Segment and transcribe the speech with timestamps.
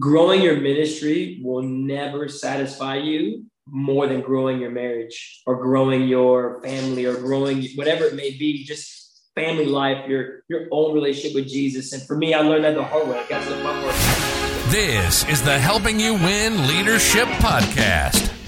[0.00, 6.60] growing your ministry will never satisfy you more than growing your marriage or growing your
[6.62, 8.64] family or growing whatever it may be.
[8.64, 11.92] Just family life, your your own relationship with Jesus.
[11.92, 13.18] And for me, I learned that the hard way.
[13.18, 18.39] I got to This is the Helping You Win Leadership Podcast.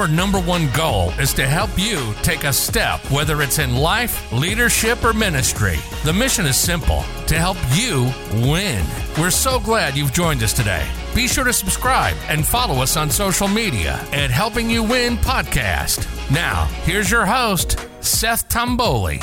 [0.00, 4.32] Our number one goal is to help you take a step, whether it's in life,
[4.32, 5.76] leadership, or ministry.
[6.04, 8.10] The mission is simple to help you
[8.48, 8.82] win.
[9.18, 10.88] We're so glad you've joined us today.
[11.14, 16.08] Be sure to subscribe and follow us on social media at Helping You Win Podcast.
[16.30, 19.20] Now, here's your host, Seth Tomboli.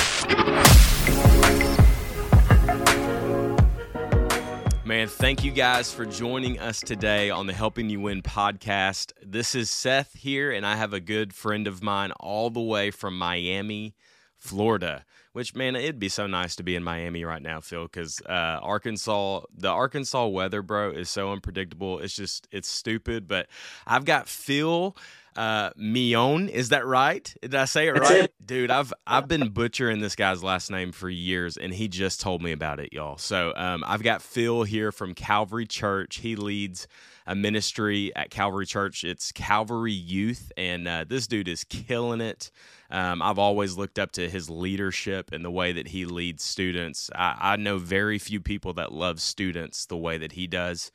[4.88, 9.12] Man, thank you guys for joining us today on the Helping You Win podcast.
[9.22, 12.90] This is Seth here, and I have a good friend of mine all the way
[12.90, 13.94] from Miami,
[14.38, 15.04] Florida.
[15.34, 18.60] Which man, it'd be so nice to be in Miami right now, Phil, because uh,
[18.62, 21.98] Arkansas, the Arkansas weather, bro, is so unpredictable.
[21.98, 23.28] It's just, it's stupid.
[23.28, 23.48] But
[23.86, 24.96] I've got Phil
[25.38, 26.48] uh, Mion.
[26.48, 27.32] Is that right?
[27.40, 28.34] Did I say it That's right, it.
[28.44, 28.72] dude?
[28.72, 32.50] I've I've been butchering this guy's last name for years, and he just told me
[32.50, 33.18] about it, y'all.
[33.18, 36.16] So um, I've got Phil here from Calvary Church.
[36.16, 36.88] He leads
[37.24, 39.04] a ministry at Calvary Church.
[39.04, 42.50] It's Calvary Youth, and uh, this dude is killing it.
[42.90, 47.10] Um, I've always looked up to his leadership and the way that he leads students.
[47.14, 50.90] I, I know very few people that love students the way that he does.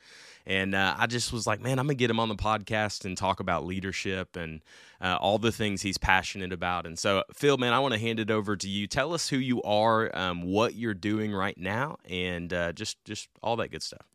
[0.46, 3.04] And uh, I just was like, man, I'm going to get him on the podcast
[3.06, 4.60] and talk about leadership and
[5.00, 6.86] uh, all the things he's passionate about.
[6.86, 8.86] And so, Phil, man, I want to hand it over to you.
[8.86, 13.28] Tell us who you are, um, what you're doing right now, and uh, just just
[13.42, 14.06] all that good stuff.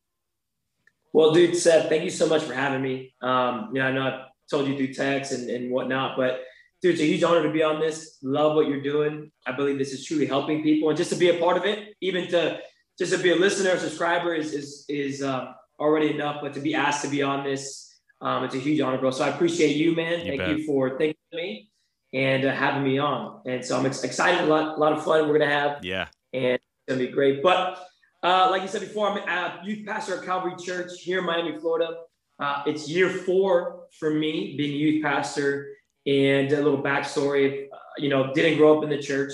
[1.14, 3.16] Well, dude, Seth, thank you so much for having me.
[3.22, 6.42] Um, you know, I know I've told you through text and, and whatnot, but
[6.84, 8.20] dude, it's a huge honor to be on this.
[8.22, 9.32] Love what you're doing.
[9.48, 11.96] I believe this is truly helping people, and just to be a part of it,
[12.02, 12.60] even to
[13.00, 16.38] just to be a listener, subscriber is is is uh, already enough.
[16.42, 19.12] But to be asked to be on this, um, it's a huge honor, bro.
[19.12, 20.20] So I appreciate you, man.
[20.20, 20.58] You Thank bet.
[20.58, 21.70] you for thinking me
[22.14, 23.42] and uh, having me on.
[23.46, 24.42] And so I'm ex- excited.
[24.42, 26.08] A lot, a lot of fun we're gonna have, Yeah.
[26.34, 27.42] and it's gonna be great.
[27.42, 27.86] But
[28.24, 31.58] uh, like you said before, I'm a youth pastor at Calvary Church here in Miami,
[31.60, 31.96] Florida.
[32.40, 35.70] Uh, it's year four for me being a youth pastor,
[36.06, 37.68] and a little backstory.
[37.72, 39.34] Uh, you know, didn't grow up in the church,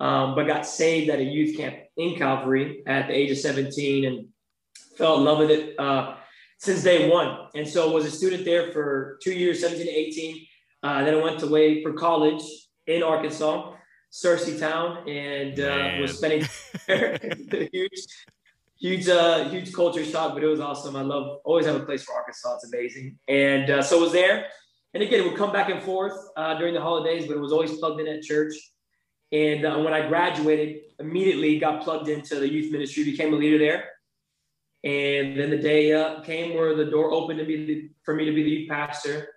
[0.00, 4.04] um, but got saved at a youth camp in Calvary at the age of 17,
[4.04, 4.28] and
[5.00, 6.14] fell in love with it uh,
[6.58, 7.48] since day one.
[7.54, 10.46] And so was a student there for two years, 17 to 18.
[10.82, 12.42] Uh, then I went away for college
[12.86, 13.74] in Arkansas,
[14.12, 16.46] Searcy Town, and uh, was spending
[17.72, 18.06] huge,
[18.78, 20.96] huge, uh, huge culture shock, but it was awesome.
[20.96, 22.56] I love always have a place for Arkansas.
[22.56, 23.18] It's amazing.
[23.26, 24.46] And uh, so was there.
[24.92, 27.52] And again, it would come back and forth uh, during the holidays, but it was
[27.52, 28.54] always plugged in at church.
[29.32, 33.58] And uh, when I graduated, immediately got plugged into the youth ministry, became a leader
[33.58, 33.84] there.
[34.82, 38.32] And then the day uh, came where the door opened to be for me to
[38.32, 39.28] be the youth pastor,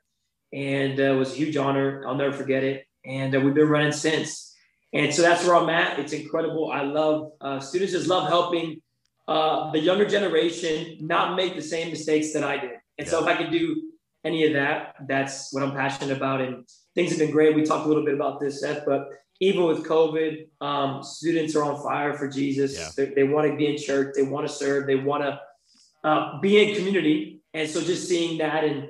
[0.53, 2.03] and uh, it was a huge honor.
[2.07, 2.85] I'll never forget it.
[3.05, 4.55] And uh, we've been running since.
[4.93, 5.99] And so that's where I'm at.
[5.99, 6.71] It's incredible.
[6.71, 7.93] I love uh, students.
[7.93, 8.81] Just love helping
[9.27, 12.71] uh, the younger generation not make the same mistakes that I did.
[12.97, 13.89] And so if I could do
[14.23, 16.41] any of that, that's what I'm passionate about.
[16.41, 17.55] And things have been great.
[17.55, 19.07] We talked a little bit about this, Seth, but
[19.47, 22.77] even with COVID, um, students are on fire for Jesus.
[22.77, 22.89] Yeah.
[22.95, 24.13] They, they want to be in church.
[24.15, 24.87] They want to serve.
[24.87, 25.39] They want to
[26.07, 27.41] uh, be in community.
[27.53, 28.89] And so just seeing that and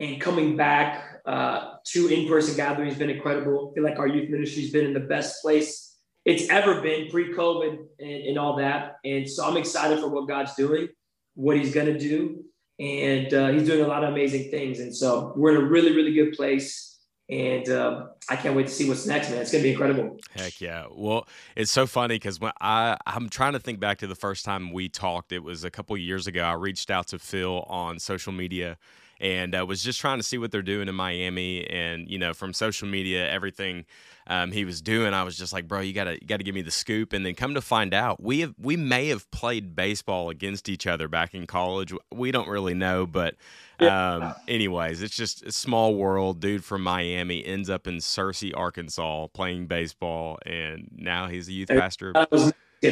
[0.00, 3.70] and coming back uh, to in-person gatherings has been incredible.
[3.70, 5.94] I feel like our youth ministry has been in the best place
[6.24, 8.96] it's ever been pre-COVID and, and all that.
[9.04, 10.88] And so I'm excited for what God's doing,
[11.34, 12.44] what He's going to do,
[12.78, 14.80] and uh, He's doing a lot of amazing things.
[14.80, 16.93] And so we're in a really, really good place.
[17.30, 19.40] And um, I can't wait to see what's next, man.
[19.40, 20.18] It's to be incredible.
[20.36, 20.86] Heck yeah.
[20.90, 21.26] Well,
[21.56, 24.72] it's so funny because when I I'm trying to think back to the first time
[24.72, 25.32] we talked.
[25.32, 26.42] It was a couple years ago.
[26.42, 28.76] I reached out to Phil on social media
[29.20, 31.66] and uh, was just trying to see what they're doing in Miami.
[31.68, 33.84] And you know, from social media, everything
[34.26, 36.62] um, he was doing, I was just like, bro, you gotta you gotta give me
[36.62, 37.12] the scoop.
[37.12, 40.86] And then come to find out, we have we may have played baseball against each
[40.86, 41.92] other back in college.
[42.12, 43.34] We don't really know, but
[43.80, 46.40] um, anyways, it's just a small world.
[46.40, 51.68] Dude from Miami ends up in Searcy, Arkansas, playing baseball, and now he's a youth
[51.68, 52.12] pastor.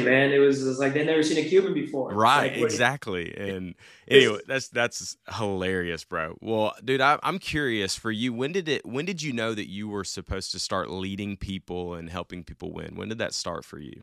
[0.00, 0.32] Man.
[0.32, 2.12] It was, it was like they'd never seen a Cuban before.
[2.12, 3.34] Right, Like, exactly.
[3.36, 3.74] And
[4.08, 6.36] anyway, that's that's hilarious, bro.
[6.40, 8.32] Well, dude, I, I'm curious for you.
[8.32, 8.86] When did it?
[8.86, 12.72] When did you know that you were supposed to start leading people and helping people
[12.72, 12.94] win?
[12.96, 14.02] When did that start for you?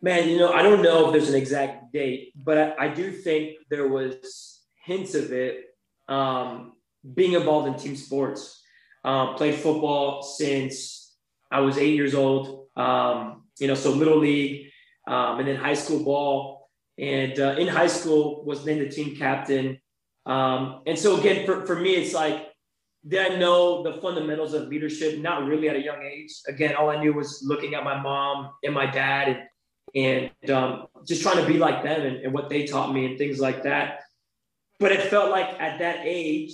[0.00, 3.10] Man, you know, I don't know if there's an exact date, but I, I do
[3.10, 5.74] think there was hints of it
[6.08, 6.74] um,
[7.14, 8.62] being involved in team sports.
[9.04, 11.14] Um, played football since
[11.50, 12.66] I was eight years old.
[12.76, 14.70] Um, you know, so little league,
[15.06, 16.68] um, and then high school ball.
[16.98, 19.78] And uh, in high school, was named the team captain.
[20.26, 22.48] Um, and so again, for, for me, it's like
[23.06, 25.18] did I know the fundamentals of leadership?
[25.18, 26.30] Not really at a young age.
[26.46, 29.46] Again, all I knew was looking at my mom and my dad
[29.94, 33.06] and, and um, just trying to be like them and, and what they taught me
[33.06, 34.00] and things like that.
[34.80, 36.52] But it felt like at that age,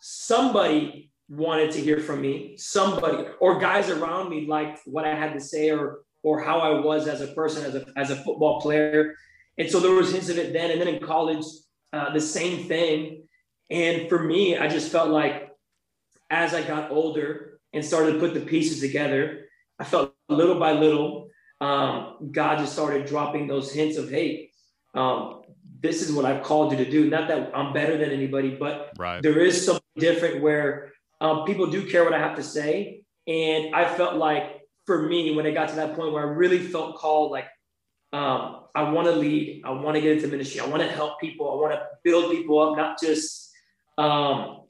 [0.00, 5.32] somebody wanted to hear from me, somebody or guys around me liked what I had
[5.34, 8.60] to say or or how I was as a person, as a as a football
[8.60, 9.16] player.
[9.58, 10.70] And so there was hints of it then.
[10.70, 11.44] And then in college,
[11.92, 13.24] uh, the same thing.
[13.70, 15.50] And for me, I just felt like
[16.30, 19.46] as I got older and started to put the pieces together,
[19.78, 21.28] I felt little by little,
[21.60, 24.50] um, God just started dropping those hints of, hey,
[24.94, 25.42] um,
[25.80, 27.10] this is what I've called you to do.
[27.10, 29.22] Not that I'm better than anybody, but right.
[29.22, 33.02] there is something different where um, people do care what I have to say.
[33.26, 36.58] And I felt like for me, when it got to that point where I really
[36.58, 37.46] felt called, like,
[38.12, 41.20] um, I want to lead, I want to get into ministry, I want to help
[41.20, 43.50] people, I want to build people up, not just
[43.98, 44.62] um,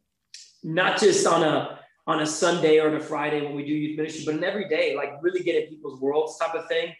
[0.62, 3.96] not just on a on a Sunday or on a Friday when we do youth
[3.96, 6.92] ministry, but in every day, like really get in people's worlds type of thing.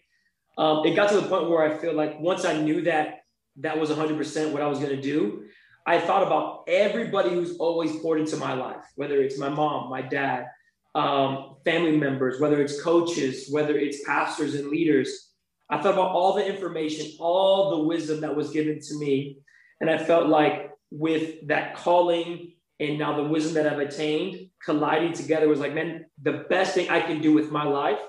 [0.58, 3.24] Um, it got to the point where I feel like once I knew that
[3.56, 5.44] that was 100% what I was going to do,
[5.84, 10.02] I thought about everybody who's always poured into my life, whether it's my mom, my
[10.02, 10.46] dad,
[10.94, 15.30] um, family members, whether it's coaches, whether it's pastors and leaders.
[15.70, 19.38] I thought about all the information, all the wisdom that was given to me.
[19.80, 25.12] And I felt like with that calling and now the wisdom that I've attained colliding
[25.12, 28.00] together was like, man, the best thing I can do with my life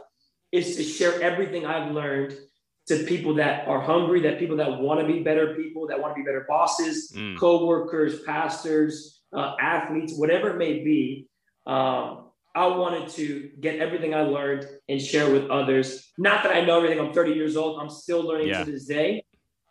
[0.51, 2.35] is to share everything I've learned
[2.87, 6.15] to people that are hungry, that people that want to be better people, that want
[6.15, 7.37] to be better bosses, mm.
[7.37, 11.27] co-workers, pastors, uh, athletes, whatever it may be.
[11.65, 16.11] Um, I wanted to get everything I learned and share with others.
[16.17, 16.99] Not that I know everything.
[16.99, 17.81] I'm 30 years old.
[17.81, 18.63] I'm still learning yeah.
[18.63, 19.25] to this day.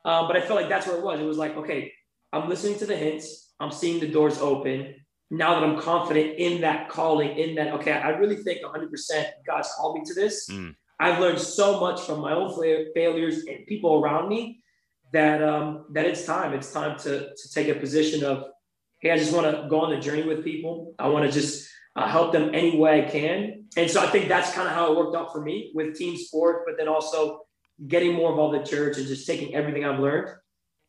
[0.05, 1.21] Um, but I felt like that's where it was.
[1.21, 1.93] It was like, okay,
[2.33, 3.53] I'm listening to the hints.
[3.61, 4.97] I'm seeing the doors open.
[5.31, 9.73] Now that I'm confident in that calling, in that, okay, I really think 100% God's
[9.77, 10.49] called me to this.
[10.51, 10.75] Mm.
[10.99, 12.55] I've learned so much from my own
[12.95, 14.63] failures and people around me
[15.13, 16.53] that um, that it's time.
[16.53, 18.45] It's time to, to take a position of,
[19.01, 20.95] hey, I just want to go on the journey with people.
[20.99, 23.65] I want to just uh, help them any way I can.
[23.77, 26.17] And so I think that's kind of how it worked out for me with team
[26.17, 27.41] sport, but then also
[27.87, 30.35] getting more involved in church and just taking everything I've learned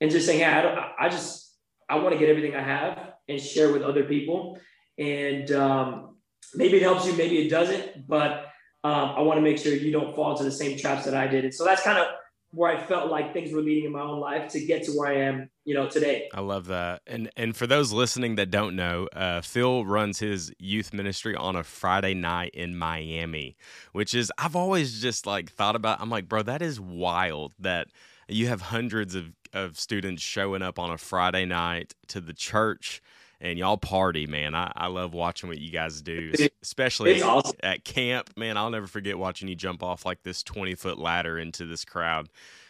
[0.01, 1.55] and just saying, hey, I, I just
[1.89, 4.59] I want to get everything I have and share with other people.
[4.97, 6.17] And um,
[6.53, 8.45] maybe it helps you, maybe it doesn't, but
[8.83, 11.27] um, I want to make sure you don't fall into the same traps that I
[11.27, 11.45] did.
[11.45, 12.07] And so that's kind of
[12.53, 15.09] where I felt like things were leading in my own life to get to where
[15.09, 16.29] I am, you know, today.
[16.33, 17.01] I love that.
[17.07, 21.55] And and for those listening that don't know, uh, Phil runs his youth ministry on
[21.55, 23.57] a Friday night in Miami,
[23.91, 25.99] which is I've always just like thought about.
[25.99, 27.87] I'm like, bro, that is wild that
[28.27, 33.01] you have hundreds of of students showing up on a Friday night to the church
[33.43, 34.55] and y'all party, man.
[34.55, 36.31] I, I love watching what you guys do,
[36.63, 37.57] especially awesome.
[37.61, 38.31] at camp.
[38.37, 41.83] Man, I'll never forget watching you jump off like this 20 foot ladder into this
[41.83, 42.29] crowd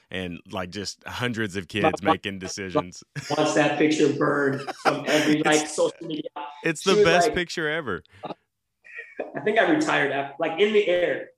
[0.10, 3.04] and like just hundreds of kids making decisions.
[3.38, 6.24] Once that picture burned from every like social media.
[6.64, 8.04] It's the best like, picture ever.
[8.26, 11.30] I think I retired after, like in the air,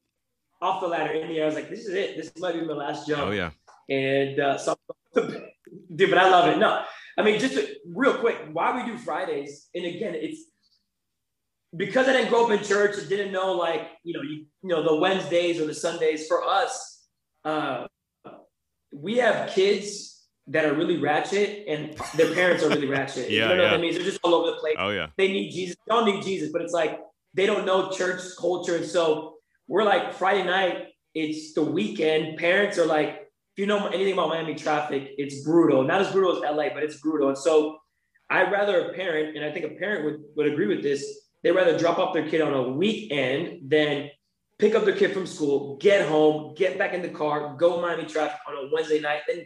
[0.62, 1.44] off the ladder in the air.
[1.44, 2.16] I was like, this is it.
[2.16, 3.22] This might be my last jump.
[3.22, 3.52] Oh, yeah.
[3.90, 4.78] And uh, so
[5.14, 6.58] dude, but I love it.
[6.58, 6.84] No,
[7.18, 10.46] I mean, just to, real quick, why we do Fridays, and again, it's
[11.76, 14.70] because I didn't grow up in church and didn't know like you know you, you
[14.70, 16.28] know the Wednesdays or the Sundays.
[16.28, 17.08] For us,
[17.44, 17.88] uh,
[18.92, 23.30] we have kids that are really ratchet, and their parents are really ratchet.
[23.30, 23.72] yeah, you know yeah.
[23.72, 23.94] what I mean?
[23.94, 24.76] They're just all over the place.
[24.78, 25.76] Oh yeah, they need Jesus.
[25.88, 27.00] They don't need Jesus, but it's like
[27.34, 29.36] they don't know church culture, and so
[29.68, 30.88] we're like Friday night.
[31.14, 32.38] It's the weekend.
[32.38, 33.25] Parents are like
[33.56, 35.82] if you know anything about Miami traffic, it's brutal.
[35.84, 37.30] Not as brutal as LA, but it's brutal.
[37.30, 37.78] And so
[38.30, 41.52] I'd rather a parent, and I think a parent would, would agree with this, they'd
[41.52, 44.10] rather drop off their kid on a weekend than
[44.60, 48.04] pick up their kid from school, get home, get back in the car, go Miami
[48.04, 49.46] traffic on a Wednesday night, then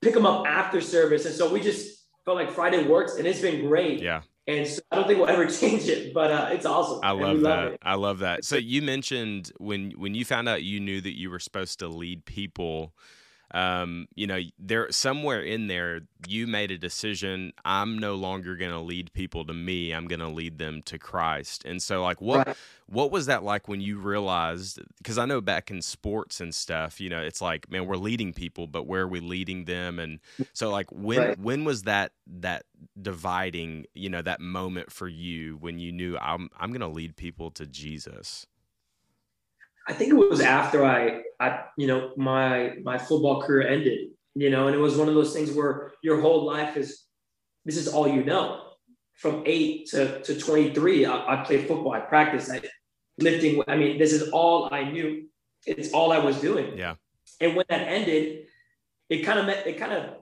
[0.00, 1.26] pick them up after service.
[1.26, 4.00] And so we just felt like Friday works and it's been great.
[4.00, 4.22] Yeah.
[4.46, 7.00] And so I don't think we'll ever change it, but uh, it's awesome.
[7.02, 7.64] I love that.
[7.64, 8.44] Love I love that.
[8.44, 11.88] So you mentioned when when you found out you knew that you were supposed to
[11.88, 12.94] lead people
[13.52, 17.52] um, you know, there somewhere in there, you made a decision.
[17.64, 19.92] I'm no longer going to lead people to me.
[19.92, 21.64] I'm going to lead them to Christ.
[21.64, 22.56] And so, like, what right.
[22.86, 24.80] what was that like when you realized?
[24.98, 28.32] Because I know back in sports and stuff, you know, it's like, man, we're leading
[28.32, 29.98] people, but where are we leading them?
[29.98, 30.20] And
[30.52, 31.38] so, like, when right.
[31.38, 32.64] when was that that
[33.00, 33.86] dividing?
[33.94, 37.50] You know, that moment for you when you knew I'm I'm going to lead people
[37.52, 38.46] to Jesus.
[39.88, 44.10] I think it was after I I, you know, my my football career ended.
[44.34, 47.04] You know, and it was one of those things where your whole life is
[47.64, 48.66] this is all you know.
[49.14, 52.62] From eight to, to 23, I, I played football, I practiced, I
[53.18, 53.62] lifting.
[53.68, 55.26] I mean, this is all I knew.
[55.66, 56.78] It's all I was doing.
[56.78, 56.94] Yeah.
[57.38, 58.46] And when that ended,
[59.10, 60.14] it kind of meant it kind of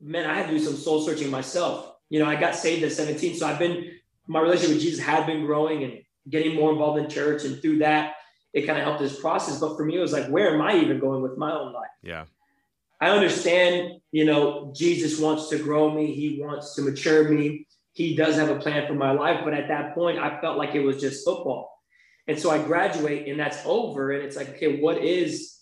[0.00, 1.92] meant I had to do some soul searching myself.
[2.10, 3.92] You know, I got saved at 17, so I've been
[4.26, 7.78] my relationship with Jesus had been growing and getting more involved in church, and through
[7.78, 8.14] that,
[8.58, 9.58] it kind of helped this process.
[9.58, 11.90] But for me, it was like, where am I even going with my own life?
[12.02, 12.24] Yeah.
[13.00, 16.12] I understand, you know, Jesus wants to grow me.
[16.12, 17.66] He wants to mature me.
[17.92, 19.40] He does have a plan for my life.
[19.44, 21.72] But at that point, I felt like it was just football.
[22.26, 24.12] And so I graduate and that's over.
[24.12, 25.58] And it's like, okay, what is,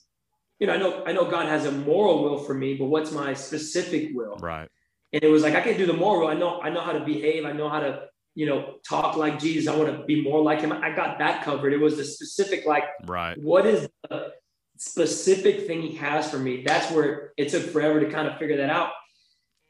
[0.59, 3.12] you know, I know, I know God has a moral will for me, but what's
[3.12, 4.37] my specific will?
[4.37, 4.69] Right.
[5.12, 6.29] And it was like, I can do the moral.
[6.29, 7.45] I know, I know how to behave.
[7.45, 9.66] I know how to, you know, talk like Jesus.
[9.66, 10.71] I want to be more like him.
[10.71, 11.73] I got that covered.
[11.73, 13.37] It was the specific, like, right.
[13.37, 14.33] What is the
[14.78, 16.62] specific thing he has for me.
[16.64, 18.90] That's where it took forever to kind of figure that out.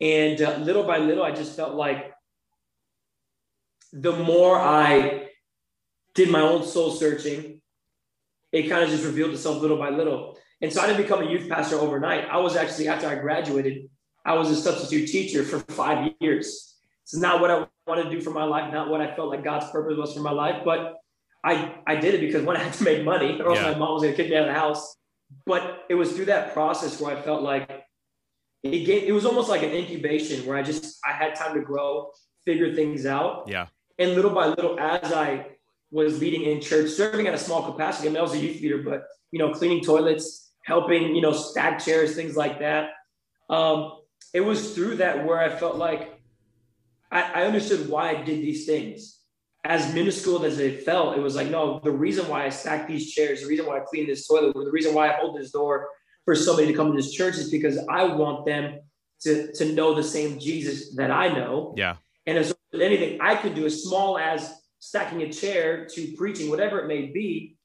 [0.00, 2.12] And uh, little by little, I just felt like
[3.92, 5.28] the more I
[6.14, 7.60] did my own soul searching,
[8.52, 10.38] it kind of just revealed itself little by little.
[10.60, 12.26] And so I didn't become a youth pastor overnight.
[12.30, 13.88] I was actually, after I graduated,
[14.24, 16.74] I was a substitute teacher for five years.
[17.04, 19.44] It's not what I wanted to do for my life, not what I felt like
[19.44, 20.96] God's purpose was for my life, but
[21.44, 23.72] I, I did it because when I had to make money, or else yeah.
[23.72, 24.96] my mom was going to kick me out of the house.
[25.44, 27.84] But it was through that process where I felt like
[28.62, 31.60] it gave, it was almost like an incubation where I just I had time to
[31.60, 32.10] grow,
[32.44, 33.44] figure things out.
[33.48, 33.66] Yeah.
[33.98, 35.46] And little by little, as I
[35.90, 38.08] was leading in church, serving at a small capacity.
[38.08, 41.32] I mean, I was a youth leader, but you know, cleaning toilets, helping, you know,
[41.32, 42.90] stack chairs, things like that.
[43.48, 44.00] Um,
[44.34, 46.15] it was through that where I felt like
[47.10, 49.16] I, I understood why I did these things
[49.68, 53.12] as minuscule as it felt, it was like, no, the reason why I stack these
[53.12, 55.88] chairs, the reason why I clean this toilet, the reason why I hold this door
[56.24, 58.80] for somebody to come to this church is because I want them
[59.22, 61.74] to, to know the same Jesus that I know.
[61.76, 61.96] Yeah.
[62.26, 66.80] And as anything I could do, as small as stacking a chair to preaching, whatever
[66.80, 67.56] it may be,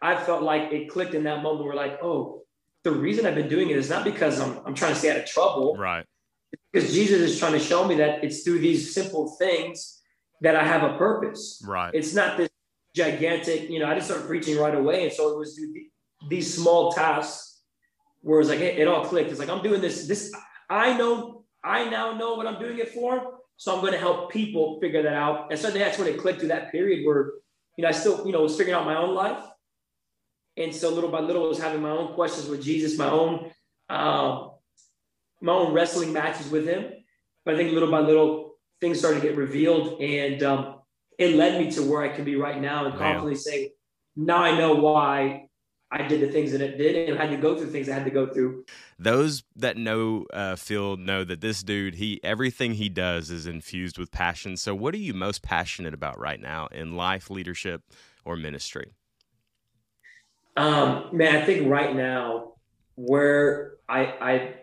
[0.00, 2.42] I felt like it clicked in that moment where like, oh,
[2.84, 5.16] the reason I've been doing it is not because I'm, I'm trying to stay out
[5.16, 5.76] of trouble.
[5.76, 6.06] Right.
[6.72, 10.02] Because Jesus is trying to show me that it's through these simple things
[10.40, 11.62] that I have a purpose.
[11.66, 11.94] Right.
[11.94, 12.48] It's not this
[12.94, 15.04] gigantic, you know, I just started preaching right away.
[15.04, 15.58] And so it was
[16.28, 17.62] these small tasks
[18.20, 19.30] where it's like, it, it all clicked.
[19.30, 20.32] It's like, I'm doing this, this,
[20.68, 23.38] I know, I now know what I'm doing it for.
[23.56, 25.50] So I'm going to help people figure that out.
[25.50, 27.32] And so that's when it clicked through that period where,
[27.76, 29.42] you know, I still, you know, was figuring out my own life.
[30.56, 33.50] And so little by little, I was having my own questions with Jesus, my own,
[33.88, 34.52] um,
[35.40, 36.92] my own wrestling matches with him.
[37.44, 40.80] But I think little by little, things started to get revealed, and um,
[41.18, 43.72] it led me to where I can be right now and confidently say,
[44.16, 45.48] now I know why
[45.90, 47.94] I did the things that it did and I had to go through things I
[47.94, 48.64] had to go through.
[48.98, 53.98] Those that know uh, Phil know that this dude, he everything he does is infused
[53.98, 54.56] with passion.
[54.56, 57.82] So, what are you most passionate about right now in life, leadership,
[58.24, 58.92] or ministry?
[60.56, 62.54] Um, man, I think right now
[62.96, 64.54] where I I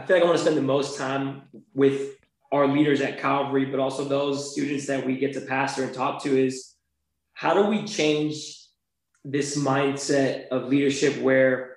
[0.00, 1.42] I feel like I want to spend the most time
[1.74, 2.16] with
[2.52, 6.22] our leaders at Calvary, but also those students that we get to pastor and talk
[6.22, 6.74] to is
[7.34, 8.64] how do we change
[9.26, 11.76] this mindset of leadership where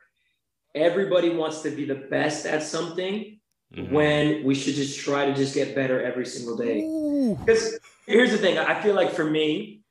[0.74, 3.40] everybody wants to be the best at something
[3.76, 3.94] mm-hmm.
[3.94, 6.80] when we should just try to just get better every single day?
[7.46, 7.78] Because
[8.08, 9.82] here's the thing I feel like for me,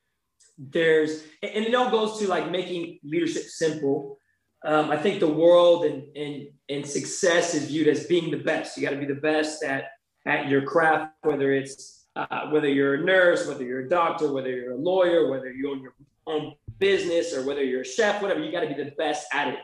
[0.56, 4.18] there's, and it all goes to like making leadership simple.
[4.64, 8.76] Um, I think the world and, and, and success is viewed as being the best.
[8.76, 9.85] You got to be the best at
[10.25, 14.50] at your craft, whether it's uh, whether you're a nurse, whether you're a doctor, whether
[14.50, 15.95] you're a lawyer, whether you own your
[16.26, 19.49] own business, or whether you're a chef, whatever, you got to be the best at
[19.49, 19.59] it.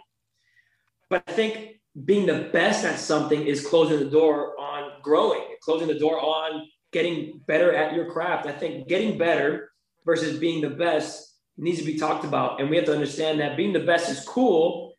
[1.11, 5.89] But I think being the best at something is closing the door on growing, closing
[5.89, 8.47] the door on getting better at your craft.
[8.47, 9.71] I think getting better
[10.05, 12.61] versus being the best needs to be talked about.
[12.61, 14.95] And we have to understand that being the best is cool,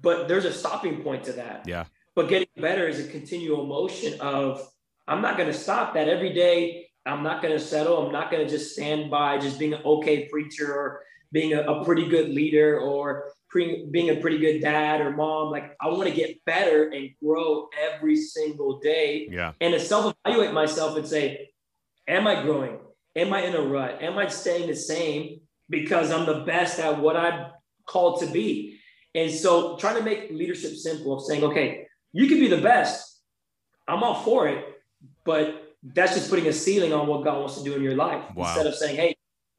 [0.00, 1.64] but there's a stopping point to that.
[1.66, 1.84] Yeah.
[2.16, 4.66] But getting better is a continual motion of
[5.06, 6.88] I'm not going to stop that every day.
[7.06, 8.04] I'm not going to settle.
[8.04, 11.60] I'm not going to just stand by just being an okay preacher or being a,
[11.62, 15.50] a pretty good leader or pre, being a pretty good dad or mom.
[15.50, 19.28] Like I want to get better and grow every single day.
[19.30, 19.52] Yeah.
[19.60, 21.50] And to self evaluate myself and say,
[22.06, 22.78] am I growing?
[23.16, 24.02] Am I in a rut?
[24.02, 27.50] Am I staying the same because I'm the best at what I'm
[27.86, 28.78] called to be?
[29.14, 33.20] And so trying to make leadership simple of saying, okay, you can be the best.
[33.86, 34.64] I'm all for it
[35.28, 38.24] but that's just putting a ceiling on what God wants to do in your life
[38.34, 38.46] wow.
[38.46, 39.14] instead of saying, hey,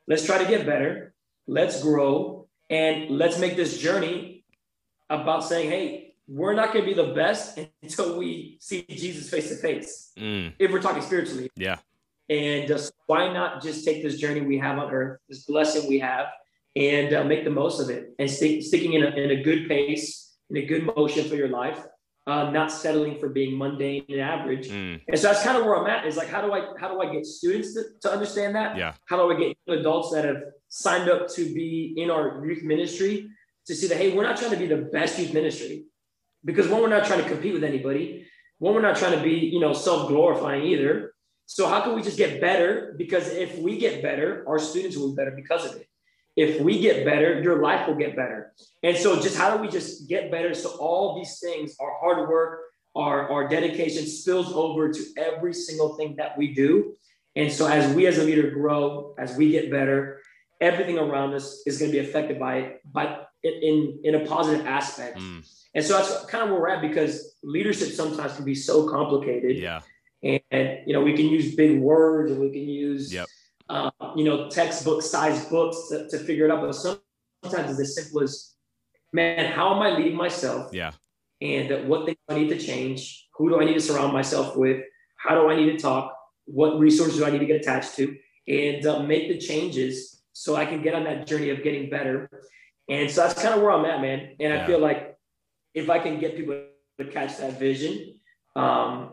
[0.08, 1.14] let's try to get better,
[1.48, 4.46] let's grow, and let's make this journey
[5.10, 9.50] about saying, hey, we're not going to be the best until we see Jesus face
[9.50, 10.12] to face.
[10.18, 10.54] Mm.
[10.60, 11.50] If we're talking spiritually.
[11.56, 11.78] Yeah.
[12.30, 16.00] And just why not just take this journey we have on earth, this blessing we
[16.00, 16.28] have,
[16.76, 19.68] and uh, make the most of it and stick, sticking in a, in a good
[19.68, 21.80] pace, in a good motion for your life,
[22.28, 24.70] uh, not settling for being mundane and average.
[24.70, 25.02] Mm.
[25.08, 27.02] And so that's kind of where I'm at is like, how do I, how do
[27.02, 28.78] I get students to, to understand that?
[28.78, 28.94] Yeah.
[29.08, 33.28] How do I get adults that have signed up to be in our youth ministry
[33.66, 35.86] to see that, hey, we're not trying to be the best youth ministry
[36.46, 38.28] because one, we're not trying to compete with anybody.
[38.60, 41.09] One, we're not trying to be, you know, self-glorifying either.
[41.50, 42.94] So how can we just get better?
[42.96, 45.88] Because if we get better, our students will be better because of it.
[46.38, 48.54] If we get better, your life will get better.
[48.84, 50.54] And so just how do we just get better?
[50.54, 52.60] So all these things, our hard work,
[52.96, 56.94] our, our dedication spills over to every single thing that we do.
[57.36, 60.22] And so as we as a leader grow, as we get better,
[60.62, 64.68] everything around us is going to be affected by, it, by in, in a positive
[64.68, 65.18] aspect.
[65.18, 65.50] Mm.
[65.74, 69.58] And so that's kind of where we're at because leadership sometimes can be so complicated.
[69.58, 69.82] Yeah.
[70.24, 70.42] And,
[70.86, 73.28] you know, we can use big words and we can use, Yep.
[73.70, 76.62] uh, you know, textbook size books to, to figure it out.
[76.62, 78.56] But sometimes it's as simple as,
[79.14, 80.74] man, how am I leading myself?
[80.74, 80.92] Yeah.
[81.42, 83.28] And uh, what things do I need to change?
[83.36, 84.84] Who do I need to surround myself with?
[85.16, 86.14] How do I need to talk?
[86.46, 88.16] What resources do I need to get attached to?
[88.48, 92.30] And uh, make the changes so I can get on that journey of getting better.
[92.90, 94.36] And so that's kind of where I'm at, man.
[94.40, 94.64] And Yeah.
[94.64, 95.18] I feel like
[95.74, 96.62] if I can get people
[96.98, 98.20] to catch that vision,
[98.56, 99.12] um,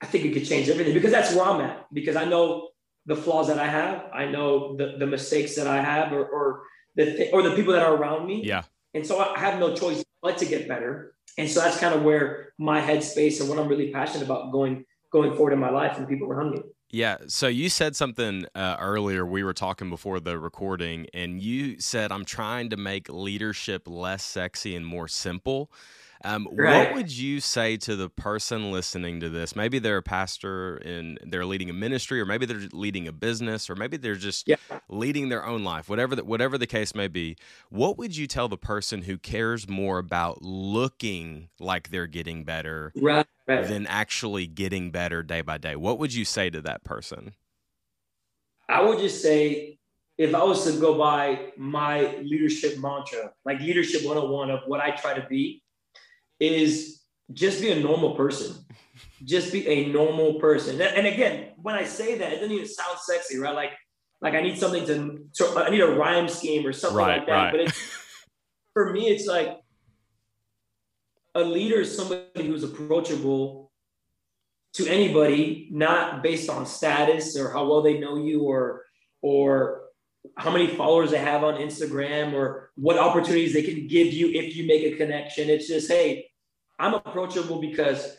[0.00, 1.92] I think it could change everything because that's where I'm at.
[1.92, 2.70] Because I know
[3.06, 6.62] the flaws that I have, I know the, the mistakes that I have, or or
[6.96, 8.42] the th- or the people that are around me.
[8.44, 8.62] Yeah.
[8.94, 11.14] And so I have no choice but to get better.
[11.36, 14.84] And so that's kind of where my headspace and what I'm really passionate about going
[15.12, 16.60] going forward in my life and people around me.
[16.90, 17.18] Yeah.
[17.26, 19.26] So you said something uh, earlier.
[19.26, 24.24] We were talking before the recording, and you said, I'm trying to make leadership less
[24.24, 25.70] sexy and more simple.
[26.24, 26.90] Um, Right.
[26.90, 29.54] What would you say to the person listening to this?
[29.54, 33.70] Maybe they're a pastor and they're leading a ministry, or maybe they're leading a business,
[33.70, 34.56] or maybe they're just Yeah.
[34.88, 37.36] leading their own life, whatever the, whatever the case may be.
[37.70, 42.94] What would you tell the person who cares more about looking like they're getting better
[42.94, 43.26] Right.
[43.46, 43.66] Right.
[43.68, 45.76] than actually getting better day by day?
[45.76, 47.34] What would you say to that person?
[48.68, 49.78] I would just say
[50.18, 54.90] if I was to go by my leadership mantra, like leadership 101 of what I
[54.90, 55.62] try to be,
[56.40, 58.56] is just be a normal person.
[59.24, 60.80] Just be a normal person.
[60.80, 63.54] And again, when I say that, it doesn't even sound sexy, right?
[63.54, 63.72] Like,
[64.20, 67.26] like I need something to, so I need a rhyme scheme or something Right, like
[67.26, 67.32] that.
[67.32, 67.50] right.
[67.52, 67.80] But it's,
[68.72, 69.58] for me, it's like
[71.34, 73.70] a leader is somebody who's approachable
[74.74, 78.84] to anybody, not based on status or how well they know you or
[79.22, 79.82] or
[80.36, 84.54] how many followers they have on Instagram or what opportunities they can give you if
[84.54, 85.48] you make a connection.
[85.48, 86.27] It's just, hey,
[86.78, 88.16] I'm approachable because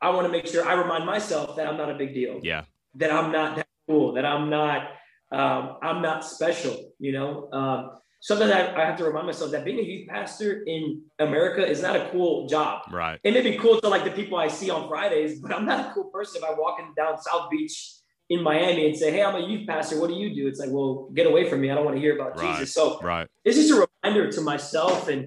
[0.00, 2.64] I want to make sure I remind myself that I'm not a big deal, Yeah.
[2.94, 4.88] that I'm not that cool, that I'm not
[5.32, 6.92] um, I'm not special.
[7.00, 7.90] You know, um,
[8.20, 11.82] sometimes I, I have to remind myself that being a youth pastor in America is
[11.82, 12.82] not a cool job.
[12.92, 13.18] Right.
[13.24, 15.80] It may be cool to like the people I see on Fridays, but I'm not
[15.90, 17.94] a cool person if I walk in down South Beach
[18.28, 20.00] in Miami and say, "Hey, I'm a youth pastor.
[20.00, 21.70] What do you do?" It's like, "Well, get away from me.
[21.72, 22.58] I don't want to hear about Right.
[22.60, 23.26] Jesus." So Right.
[23.44, 25.26] it's just a reminder to myself and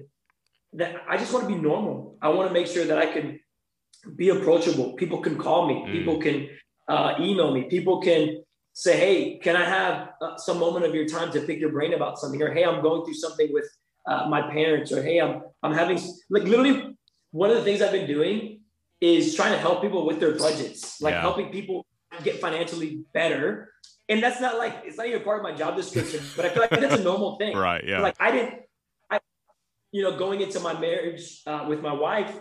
[0.74, 2.16] that I just want to be normal.
[2.22, 3.40] I want to make sure that I can
[4.16, 4.94] be approachable.
[4.94, 5.74] People can call me.
[5.74, 5.92] Mm.
[5.92, 6.48] People can
[6.88, 7.64] uh, email me.
[7.64, 11.58] People can say, "Hey, can I have uh, some moment of your time to pick
[11.58, 13.68] your brain about something?" Or, "Hey, I'm going through something with
[14.06, 15.98] uh, my parents." Or, "Hey, I'm I'm having
[16.30, 16.96] like literally
[17.32, 18.60] one of the things I've been doing
[19.00, 21.20] is trying to help people with their budgets, like Yeah.
[21.22, 21.86] helping people
[22.22, 23.72] get financially better.
[24.08, 26.60] And that's not like it's not even part of my job description, but I feel
[26.62, 27.56] like that's a normal thing.
[27.56, 27.82] Right.
[27.86, 28.00] Yeah.
[28.00, 28.54] Like I didn't,
[29.92, 32.32] you know, going into my marriage uh, with my wife,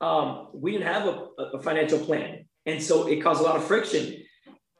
[0.00, 3.64] um, we didn't have a, a financial plan, and so it caused a lot of
[3.64, 4.22] friction.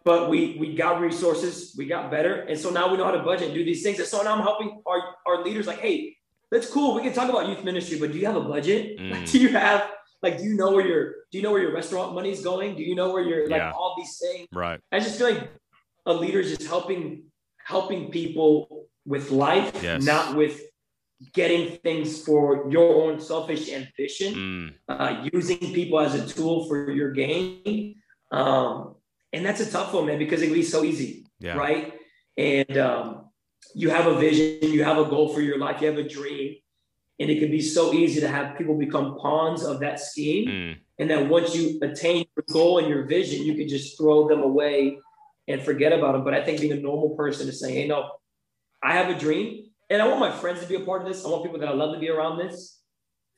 [0.04, 3.22] But we we got resources, we got better, and so now we know how to
[3.22, 3.98] budget and do these things.
[3.98, 6.16] And so now I'm helping our our leaders, like, hey,
[6.50, 6.94] that's cool.
[6.94, 8.98] We can talk about youth ministry, but do you have a budget?
[9.00, 9.30] Like, Mm.
[9.32, 9.90] do you have
[10.22, 12.76] like, do you know where your do you know where your restaurant money's going?
[12.76, 13.72] Do you know where your like Yeah.
[13.72, 14.46] all these things?
[14.52, 14.78] right.
[14.92, 15.50] I just feel like
[16.06, 17.24] a leader is just helping
[17.64, 20.04] helping people with life, Yes.
[20.04, 20.60] not with
[21.32, 24.74] getting things for your own selfish ambition, Mm.
[24.88, 27.94] uh, using people as a tool for your gain.
[28.32, 28.96] Um,
[29.32, 31.56] and that's a tough one, man, because it can be so easy, Yeah.
[31.56, 31.94] right?
[32.36, 33.30] And um,
[33.74, 36.56] you have a vision, you have a goal for your life, you have a dream,
[37.20, 40.76] and it can be so easy to have people become pawns of that scheme Mm.
[40.98, 44.42] and then once you attain your goal and your vision, you can just throw them
[44.42, 44.98] away
[45.46, 46.24] and forget about them.
[46.24, 48.10] But I think being a normal person is saying, hey, no,
[48.82, 51.24] I have a dream and I want my friends to be a part of this.
[51.24, 52.80] I want people that I love to be around this.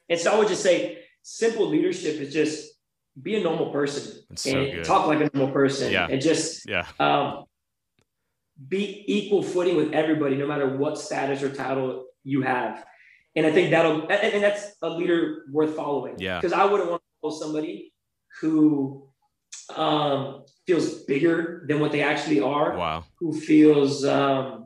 [0.08, 2.72] And so I would just say simple leadership is just
[3.20, 6.06] be a normal person and talk like a normal person Yeah.
[6.10, 6.86] and just Yeah.
[6.98, 7.44] um,
[8.68, 12.84] be equal footing with everybody, no matter what status or title you have.
[13.34, 16.14] And I think that'll, and, and that's a leader worth following.
[16.18, 16.38] Yeah.
[16.40, 17.92] Because I wouldn't want to follow somebody
[18.40, 19.08] who
[19.74, 23.04] um, feels bigger than what they actually are, Wow.
[23.18, 24.65] who feels, um,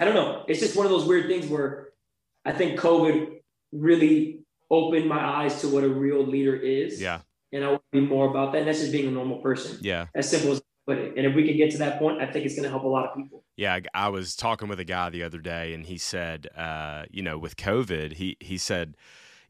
[0.00, 0.44] I don't know.
[0.48, 1.90] It's just one of those weird things where
[2.44, 3.40] I think COVID
[3.72, 7.00] really opened my eyes to what a real leader is.
[7.00, 7.20] Yeah.
[7.52, 8.58] And I want to be more about that.
[8.60, 10.06] And that's just being a normal person Yeah.
[10.14, 11.14] as simple as I put it.
[11.16, 12.88] And if we can get to that point, I think it's going to help a
[12.88, 13.44] lot of people.
[13.56, 17.04] Yeah, I I was talking with a guy the other day, and he said, uh,
[17.10, 18.96] you know, with COVID, he he said,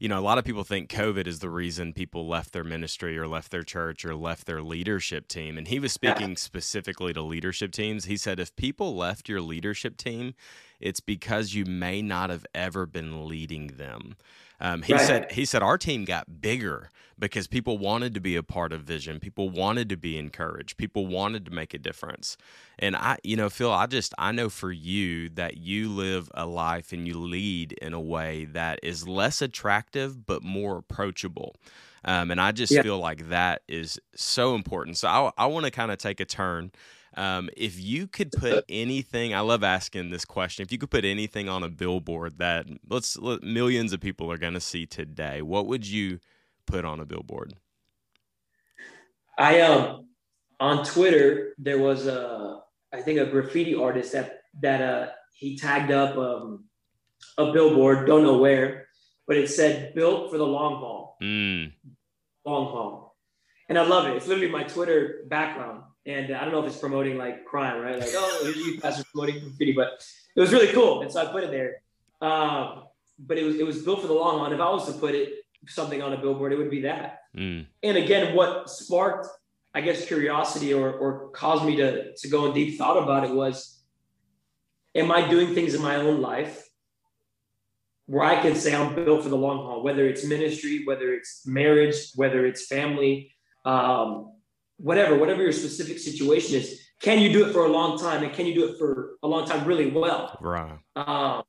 [0.01, 3.19] you know, a lot of people think COVID is the reason people left their ministry
[3.19, 5.59] or left their church or left their leadership team.
[5.59, 8.05] And he was speaking specifically to leadership teams.
[8.05, 10.33] He said, if people left your leadership team,
[10.79, 14.15] it's because you may not have ever been leading them.
[14.59, 15.01] Um, he Right.
[15.05, 16.89] said he said our team got bigger
[17.21, 19.19] because people wanted to be a part of vision.
[19.21, 20.77] People wanted to be encouraged.
[20.77, 22.37] People wanted to make a difference.
[22.79, 26.45] And I, you know, Phil, I just I know for you that you live a
[26.47, 31.55] life and you lead in a way that is less attractive but more approachable.
[32.03, 32.81] Um, and I just Yeah.
[32.81, 34.97] feel like that is so important.
[34.97, 36.71] So I, I want to kind of take a turn.
[37.15, 40.63] Um, if you could put anything, I love asking this question.
[40.63, 44.37] If you could put anything on a billboard that let's let, millions of people are
[44.37, 46.19] going to see today, what would you
[46.65, 47.53] put on a billboard?
[49.37, 50.07] I um
[50.59, 52.59] on Twitter there was a
[52.93, 56.65] I think a graffiti artist that that uh he tagged up um
[57.37, 58.87] a billboard, don't know where,
[59.27, 61.71] but it said built for the long haul, Mm,
[62.45, 63.15] long haul.
[63.69, 64.17] And I love it.
[64.17, 65.83] It's literally my Twitter background.
[66.05, 67.97] And I don't know if it's promoting like crime, right?
[67.99, 70.03] Like, oh, you pastor promoting graffiti, but
[70.35, 71.03] it was really cool.
[71.03, 71.81] And so I put it there.
[72.27, 72.85] Um,
[73.19, 74.45] but it was it was built for the long haul.
[74.45, 77.19] And if I was to put it something on a billboard, it would be that.
[77.35, 79.27] mm, and again, what sparked,
[79.73, 83.31] I guess, curiosity or, or caused me to, to go in deep thought about it
[83.31, 83.81] was,
[84.95, 86.67] am I doing things in my own life
[88.07, 91.47] where I can say I'm built for the long haul, whether it's ministry, whether it's
[91.47, 93.31] marriage, whether it's family,
[93.63, 94.33] um,
[94.77, 98.23] whatever, whatever your specific situation is, can you do it for a long time?
[98.23, 100.37] And can you do it for a long time really well?
[100.41, 100.77] right.
[100.95, 101.43] um,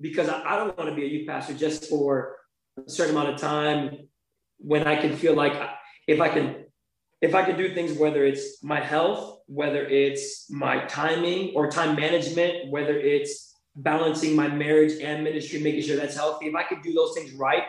[0.00, 2.36] because I, I don't want to be a youth pastor just for
[2.76, 4.08] a certain amount of time
[4.58, 5.54] when I can feel like
[6.06, 6.64] if I can
[7.20, 11.96] if I can do things whether it's my health whether it's my timing or time
[11.96, 16.82] management whether it's balancing my marriage and ministry making sure that's healthy if I could
[16.82, 17.64] do those things right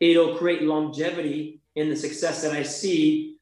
[0.00, 3.36] it'll create longevity in the success that I see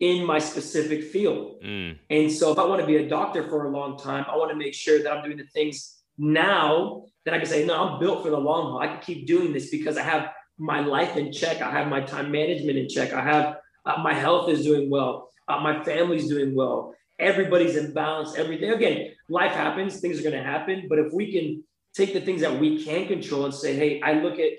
[0.00, 3.66] in my specific field Mm, and so if I want to be a doctor for
[3.66, 7.34] a long time, I want to make sure that I'm doing the things now that
[7.34, 8.80] I can say, no, I'm built for the long haul.
[8.80, 11.60] I can keep doing this because I have my life in check.
[11.60, 13.12] I have my time management in check.
[13.12, 15.30] I have uh, my health is doing well.
[15.48, 16.94] Uh, my family's doing well.
[17.18, 18.36] Everybody's in balance.
[18.36, 18.70] Everything.
[18.70, 20.00] Again, life happens.
[20.00, 20.86] Things are going to happen.
[20.88, 24.14] But if we can take the things that we can control and say, hey, I
[24.14, 24.52] look at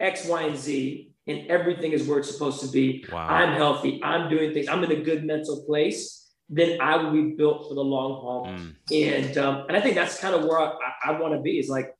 [0.00, 3.04] X, Y, and Z, and everything is where it's supposed to be.
[3.12, 3.26] wow.
[3.28, 4.00] I'm healthy.
[4.02, 4.68] I'm doing things.
[4.68, 6.30] I'm in a good mental place.
[6.48, 8.46] Then I will be built for the long haul.
[8.46, 10.72] Mm, And um, and I think that's kind of where I,
[11.04, 11.58] I want to be.
[11.58, 11.94] Is like,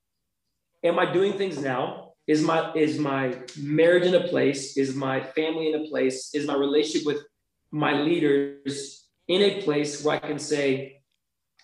[0.83, 2.02] am I doing things now?
[2.27, 4.77] Is my is my marriage in a place?
[4.77, 6.35] Is my family in a place?
[6.35, 7.21] Is my relationship with
[7.73, 11.01] my leaders in a place where I can say,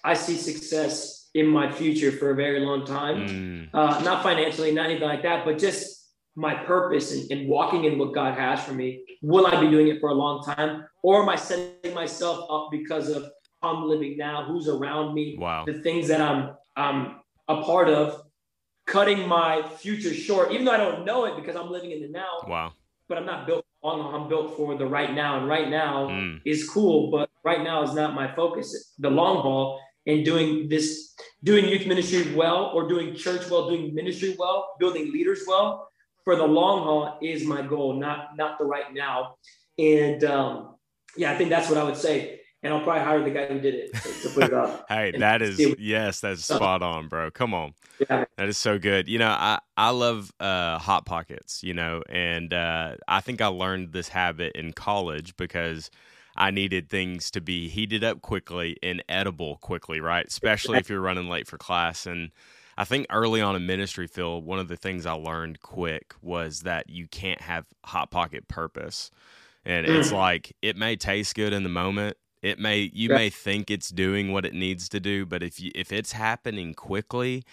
[0.02, 3.28] I see success in my future for a very long time.
[3.28, 7.84] mm, Uh, not financially, not anything like that, but just my purpose and, and walking
[7.84, 9.04] in what God has for me.
[9.22, 10.86] Will I be doing it for a long time?
[11.02, 15.36] Or am I setting myself up because of how I'm living now, who's around me,
[15.38, 15.64] wow.
[15.66, 17.16] the things that I'm I'm
[17.48, 18.22] a part of,
[18.88, 22.08] cutting my future short, even though I don't know it because I'm living in the
[22.08, 22.72] now, Wow.
[23.08, 25.38] but I'm not built on I'm built for the right now.
[25.38, 28.66] And right now Mm, is cool, but right now is not my focus.
[28.98, 33.94] The long haul and doing this, doing youth ministry well, or doing church well, doing
[33.94, 35.68] ministry well, building leaders well,
[36.24, 39.36] for the long haul is my goal, not not the right now.
[39.78, 40.74] And um,
[41.16, 42.37] yeah, I think that's what I would say.
[42.62, 44.86] And I'll probably hire the guy who did it to, to put it up.
[44.88, 47.30] Hey, that is yes, that's spot on, bro.
[47.30, 47.74] Come on.
[48.00, 48.24] Yeah.
[48.36, 49.08] That is so good.
[49.08, 51.62] You know, I I love uh, hot pockets.
[51.62, 55.90] You know, and uh, I think I learned this habit in college because
[56.38, 60.26] I needed things to be heated up quickly and edible quickly, right?
[60.26, 62.06] Especially if you're running late for class.
[62.06, 62.30] And
[62.76, 66.60] I think early on in ministry, Phil, one of the things I learned quick was
[66.60, 69.10] that you can't have hot pocket purpose.
[69.64, 72.16] And it's like it may taste good in the moment.
[72.42, 73.10] It may you Yeah.
[73.10, 76.74] may think it's doing what it needs to do, but if you if it's happening
[76.74, 77.44] quickly,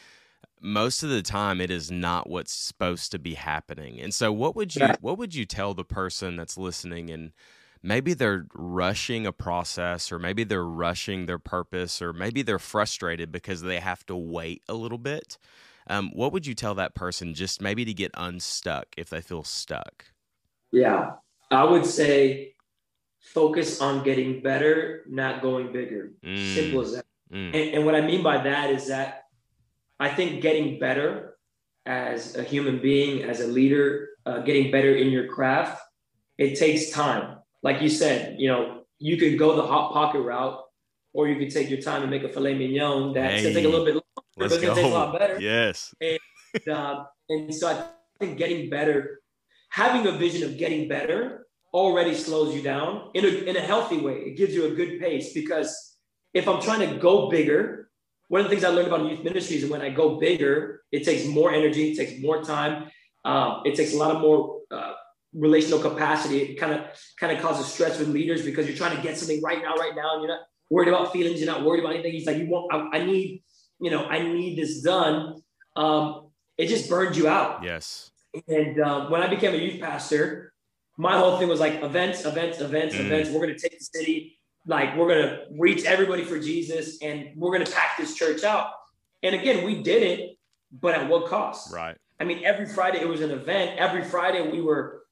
[0.62, 4.00] most of the time it is not what's supposed to be happening.
[4.02, 7.32] And so what would you what would you tell the person that's listening and
[7.84, 13.32] maybe they're rushing a process or maybe they're rushing their purpose or maybe they're frustrated
[13.32, 15.38] because they have to wait a little bit.
[15.88, 19.44] Um, what would you tell that person just maybe to get unstuck if they feel
[19.44, 20.06] stuck?
[20.72, 21.16] Yeah,
[21.52, 22.55] I would say
[23.34, 26.12] focus on getting better, not going bigger.
[26.24, 26.56] Mm.
[26.56, 27.06] Simple as that.
[27.32, 27.48] Mm.
[27.48, 29.24] And, and what I mean by that is that
[30.00, 31.38] I think getting better
[31.86, 35.82] as a human being, as a leader, uh, getting better in your craft,
[36.38, 40.60] it takes time like you said, you know, you could go the hot pocket route,
[41.14, 43.12] or you could take your time and make a filet mignon.
[43.12, 45.42] That's hey, gonna take a little bit longer, but it's gonna taste a lot better.
[45.42, 45.92] Yes.
[46.00, 46.20] And,
[46.70, 47.86] uh, and so I
[48.20, 49.20] think getting better,
[49.70, 51.45] having a vision of getting better,
[51.76, 54.18] already slows you down in a in a healthy way.
[54.30, 55.70] It gives you a good pace because
[56.34, 57.90] if I'm trying to go bigger,
[58.30, 61.04] one of the things I learned about youth ministries is when I go bigger, it
[61.04, 62.90] takes more energy, it takes more time,
[63.26, 64.94] um, it takes a lot of more uh,
[65.34, 66.38] relational capacity.
[66.44, 66.82] It kind of
[67.20, 69.96] kind of causes stress with leaders because you're trying to get something right now, right
[69.96, 71.42] now, and you're not worried about feelings.
[71.42, 72.14] You're not worried about anything.
[72.14, 73.44] He's like, you want, I, I need,
[73.82, 75.42] you know, I need this done.
[75.76, 77.64] Um, it just burns you out.
[77.64, 78.12] Yes.
[78.48, 80.54] And um, when I became a youth pastor,
[80.98, 83.02] my whole thing was like events, events, events, mm.
[83.02, 83.30] events.
[83.30, 87.32] We're going to take the city, like we're going to reach everybody for Jesus, and
[87.36, 88.72] we're going to pack this church out.
[89.24, 90.38] And again, we did it,
[90.72, 91.74] but at what cost?
[91.74, 91.98] Right.
[92.20, 93.78] I mean, every Friday it was an event.
[93.78, 95.06] Every Friday we were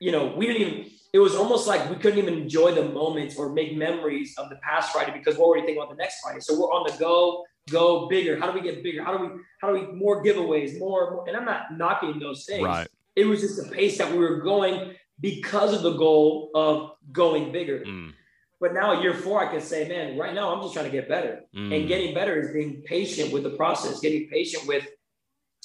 [0.00, 3.36] you know, we didn't even, it was almost like we couldn't even enjoy the moments
[3.36, 6.40] or make memories of the past Friday because we're already thinking about the next Friday.
[6.40, 8.38] So we're on the go, go bigger.
[8.38, 9.04] How do we get bigger?
[9.04, 12.46] How do we, how do we, more giveaways, more, more and I'm not knocking those
[12.46, 12.64] things.
[12.64, 12.88] Right.
[13.14, 17.52] It was just the pace that we were going because of the goal of going
[17.52, 17.80] bigger.
[17.80, 18.12] Mm.
[18.60, 21.08] But now year four, I can say, man, right now I'm just trying to get
[21.08, 21.40] better.
[21.56, 21.74] Mm.
[21.74, 24.86] And getting better is being patient with the process, getting patient with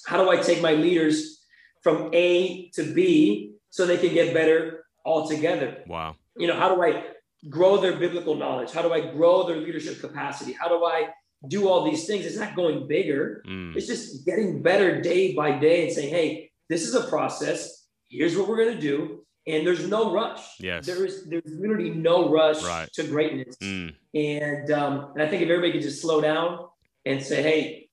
[0.06, 1.46] how do I take my leaders
[1.84, 5.84] from A to B so they can get better altogether.
[5.88, 6.16] Wow.
[6.38, 7.04] You know, how do I
[7.50, 8.72] grow their biblical knowledge?
[8.72, 10.54] How do I grow their leadership capacity?
[10.54, 11.10] How do I
[11.48, 12.26] do all these things?
[12.26, 13.44] It's not going bigger.
[13.48, 13.76] Mm.
[13.76, 17.88] It's just getting better day by day and saying, hey, this is a process.
[18.10, 19.25] Here's what we're going to do.
[19.48, 20.60] And there's no rush.
[20.60, 20.86] Yes.
[20.86, 22.92] There is there's literally no rush right.
[22.94, 23.56] to greatness.
[23.58, 23.94] Mm.
[24.16, 26.66] And um, and I think if everybody could just slow down
[27.06, 27.90] and say, hey,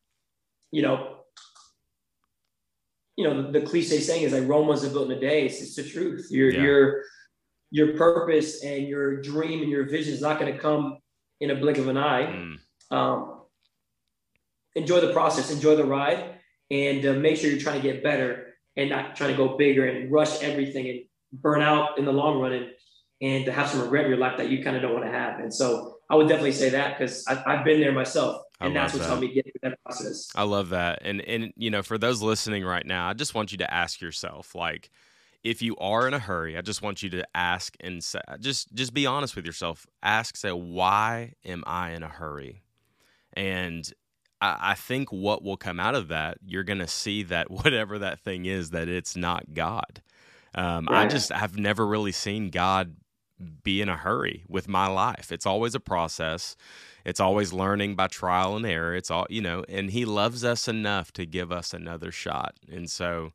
[0.70, 1.18] you know,
[3.16, 5.44] you know, the, the, cliche saying is like Rome wasn't built in a day.
[5.44, 6.28] It's, it's the truth.
[6.30, 6.62] Your yeah.
[6.62, 7.02] your
[7.70, 10.98] your purpose and your dream and your vision is not going to come
[11.40, 12.26] in a blink of an eye.
[12.26, 12.58] Mm.
[12.90, 13.40] Um,
[14.74, 16.36] enjoy the process, enjoy the ride,
[16.70, 19.86] and uh, make sure you're trying to get better and not trying to go bigger
[19.86, 21.00] and rush everything and
[21.32, 22.66] burn out in the long run and
[23.20, 25.10] and to have some regret in your life that you kind of don't want to
[25.10, 25.38] have.
[25.38, 29.06] And so I would definitely say that because I've been there myself and that's what's
[29.06, 30.28] helped me get through that process.
[30.34, 31.00] I love that.
[31.02, 34.00] And and you know, for those listening right now, I just want you to ask
[34.00, 34.90] yourself, like,
[35.42, 38.72] if you are in a hurry, I just want you to ask and say, just
[38.74, 39.86] just be honest with yourself.
[40.02, 42.62] Ask, say, why am I in a hurry?
[43.34, 43.90] And
[44.40, 47.98] I, I think what will come out of that, you're going to see that whatever
[47.98, 50.02] that thing is, that it's not God.
[50.54, 51.06] Um, right.
[51.06, 52.96] I just have never really seen God
[53.62, 55.32] be in a hurry with my life.
[55.32, 56.56] It's always a process.
[57.04, 58.94] It's always learning by trial and error.
[58.94, 62.54] It's all, you know, and he loves us enough to give us another shot.
[62.70, 63.32] And so,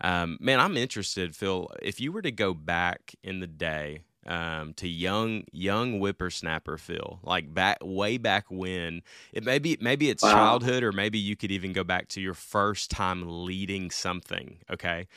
[0.00, 4.72] um, man, I'm interested, Phil, if you were to go back in the day, um,
[4.74, 10.32] to young young whippersnapper Phil, like back way back when it maybe maybe it's wow.
[10.32, 14.58] childhood or maybe you could even go back to your first time leading something.
[14.70, 15.08] Okay,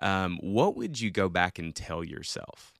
[0.00, 2.72] um, what would you go back and tell yourself?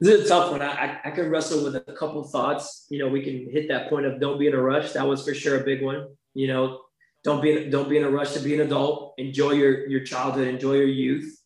[0.00, 0.60] This is a tough one.
[0.60, 2.86] I, I can wrestle with a couple thoughts.
[2.90, 4.92] You know, we can hit that point of don't be in a rush.
[4.92, 6.08] That was for sure a big one.
[6.34, 6.80] You know,
[7.22, 9.14] don't be don't be in a rush to be an adult.
[9.18, 10.48] Enjoy your your childhood.
[10.48, 11.40] Enjoy your youth.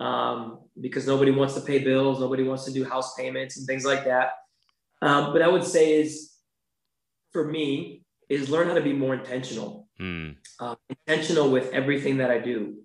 [0.00, 2.18] Um, because nobody wants to pay bills.
[2.18, 4.32] Nobody wants to do house payments and things like that.
[5.00, 6.32] Um, but I would say is
[7.32, 9.81] for me is learn how to be more intentional.
[10.00, 10.36] Mm.
[10.58, 12.82] Uh, intentional with everything that I do.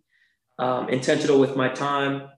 [0.59, 2.29] Um, intentional with my time.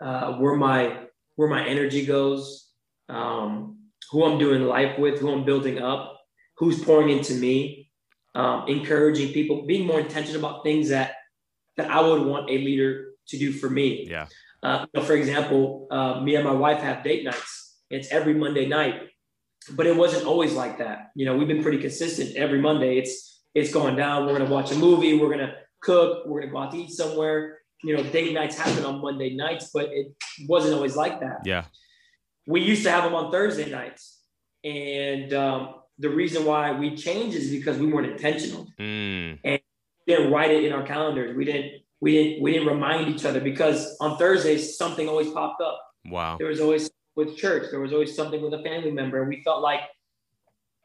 [0.00, 0.96] Uh, where my
[1.34, 2.70] where my energy goes,
[3.08, 3.78] um,
[4.12, 6.20] who I'm doing life with, who I'm building up,
[6.56, 7.90] who's pouring into me,
[8.36, 11.14] um, encouraging people, being more intentional about things that
[11.76, 14.06] that I would want a leader to do for me.
[14.08, 14.26] Yeah.
[14.62, 17.78] Uh, for example, uh, me and my wife have date nights.
[17.90, 19.02] It's every Monday night,
[19.72, 21.10] but it wasn't always like that.
[21.16, 22.36] You know, we've been pretty consistent.
[22.36, 24.26] Every Monday, it's it's going down.
[24.26, 25.18] We're gonna watch a movie.
[25.18, 26.26] We're gonna cook.
[26.26, 29.70] We're gonna go out to eat somewhere you know, date nights happen on Monday nights,
[29.72, 30.12] but it
[30.46, 31.40] wasn't always like that.
[31.44, 31.64] Yeah.
[32.46, 34.20] We used to have them on Thursday nights.
[34.64, 39.38] And um, the reason why we changed is because we weren't intentional Mm.
[39.44, 39.60] and
[40.06, 41.36] we didn't write it in our calendars.
[41.36, 45.60] We didn't we didn't we didn't remind each other because on Thursdays something always popped
[45.60, 45.80] up.
[46.06, 46.36] Wow.
[46.38, 47.70] There was always with church.
[47.70, 49.20] There was always something with a family member.
[49.20, 49.80] And we felt like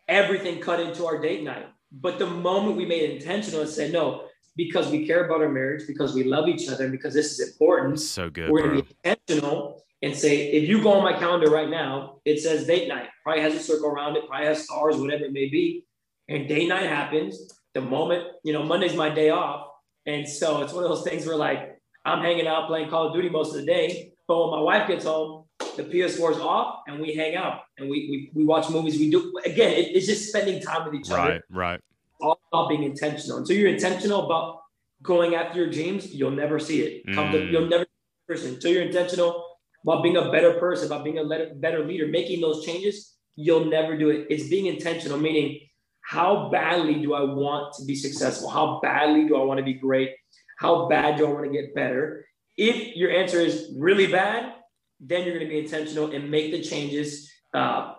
[0.07, 1.67] everything cut into our date night.
[1.93, 4.25] But the moment we made it intentional and said no,
[4.55, 7.51] because we care about our marriage, because we love each other, and because this is
[7.51, 11.17] important, So good, we're going to be intentional and say, if you go on my
[11.17, 13.07] calendar right now, it says date night.
[13.23, 15.85] Probably has a circle around it, probably has stars, whatever it may be.
[16.27, 17.39] And date night happens
[17.73, 19.67] the moment, you know, Monday's my day off.
[20.05, 23.13] And so it's one of those things where like I'm hanging out playing Call of
[23.13, 24.11] Duty most of the day.
[24.27, 25.42] But when my wife gets home,
[25.75, 28.97] the PS4 is off and we hang out and we we, we watch movies.
[28.99, 31.79] We do again, it, it's just spending time with each other Right, right.
[32.21, 33.37] all about being intentional.
[33.39, 34.59] Until you're intentional about
[35.01, 37.03] going after your dreams, you'll never see it.
[37.13, 37.51] Come to, Mm.
[37.51, 37.89] you'll never see
[38.25, 38.53] a person.
[38.55, 39.45] Until you're intentional
[39.83, 43.65] about being a better person, about being a le- better leader, making those changes, you'll
[43.65, 44.27] never do it.
[44.29, 45.59] It's being intentional, meaning
[46.01, 48.49] how badly do I want to be successful?
[48.49, 50.11] How badly do I want to be great?
[50.57, 52.25] How bad do I want to get better?
[52.55, 54.53] If your answer is really bad,
[54.99, 57.31] then you're going to be intentional and make the changes.
[57.53, 57.93] Uh,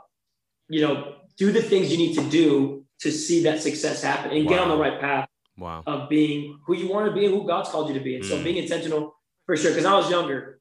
[0.69, 4.49] you know, do the things you need to do to see that success happen and
[4.49, 5.29] get on the right path
[5.59, 5.83] Wow.
[5.87, 8.17] of being who you want to be and who God's called you to be.
[8.17, 8.45] And so Mm.
[8.45, 9.15] being intentional
[9.47, 9.71] for sure.
[9.71, 10.61] Because I was younger,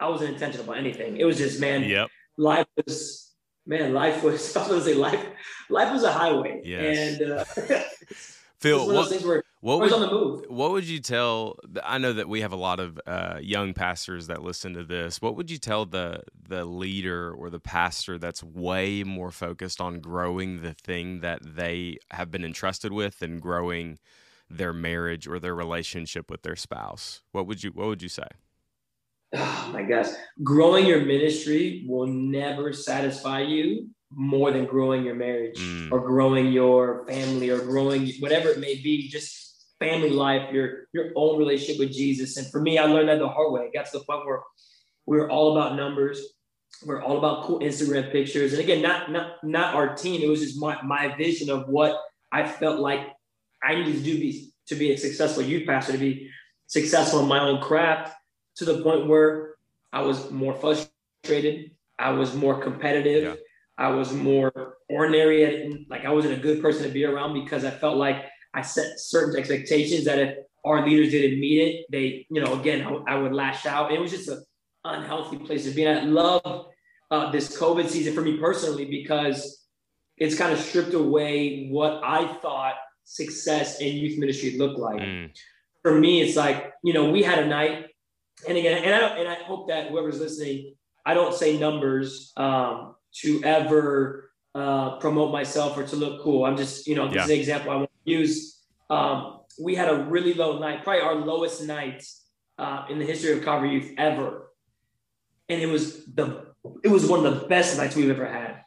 [0.00, 1.16] I wasn't intentional about anything.
[1.16, 2.08] It was just man, Yep.
[2.36, 3.34] life was
[3.66, 4.40] man, life was.
[4.56, 5.24] I was gonna say life.
[5.70, 6.60] Life was a highway.
[6.64, 7.20] Yes.
[7.20, 7.44] And uh,
[8.60, 10.44] Phil, one of those things where what I was would on the move.
[10.48, 14.26] what would you tell i know that we have a lot of uh, young pastors
[14.28, 15.20] that listen to this.
[15.20, 20.00] What would you tell the the leader or the pastor that's way more focused on
[20.00, 23.98] growing the thing that they have been entrusted with and growing
[24.48, 27.22] their marriage or their relationship with their spouse?
[27.32, 28.28] What would you what would you say?
[29.34, 30.06] Oh my gosh,
[30.42, 35.92] growing your ministry will never satisfy you more than growing your marriage Mm.
[35.92, 39.47] or growing your family or growing whatever it may be, just
[39.78, 42.36] family life, your your own relationship with Jesus.
[42.36, 43.62] And for me, I learned that the hard way.
[43.62, 44.40] It got to the point where
[45.06, 46.20] we were all about numbers.
[46.84, 48.52] We're all about cool Instagram pictures.
[48.52, 50.22] And again, not not not our team.
[50.22, 51.98] It was just my my vision of what
[52.30, 53.00] I felt like
[53.62, 56.30] I needed to do be, to be a successful youth pastor, to be
[56.66, 58.14] successful in my own craft
[58.56, 59.54] to the point where
[59.92, 61.70] I was more frustrated.
[61.98, 63.24] I was more competitive.
[63.24, 63.34] Yeah.
[63.76, 65.44] I was more ordinary.
[65.44, 68.62] At, like I wasn't a good person to be around because I felt like I
[68.62, 73.14] set certain expectations that if our leaders didn't meet it, they, you know, again, I,
[73.14, 73.92] I would lash out.
[73.92, 74.42] It was just an
[74.84, 75.84] unhealthy place to be.
[75.84, 76.66] And I love
[77.10, 79.66] uh, this COVID season for me personally because
[80.16, 85.30] it's kind of stripped away what I thought success in youth ministry looked like Mm,
[85.82, 87.86] for me, it's like, you know, we had a night,
[88.48, 90.74] and again, and I don't, and I hope that whoever's listening,
[91.06, 96.44] I don't say numbers um, to ever uh, promote myself or to look cool.
[96.44, 97.24] I'm just, you know, this Yeah.
[97.24, 98.60] is an example I want use.
[98.90, 102.04] Um, we had a really low night, probably our lowest night
[102.58, 104.50] uh, in the history of Calvary Youth ever,
[105.48, 106.46] and it was the,
[106.82, 108.62] it was one of the best nights we've ever had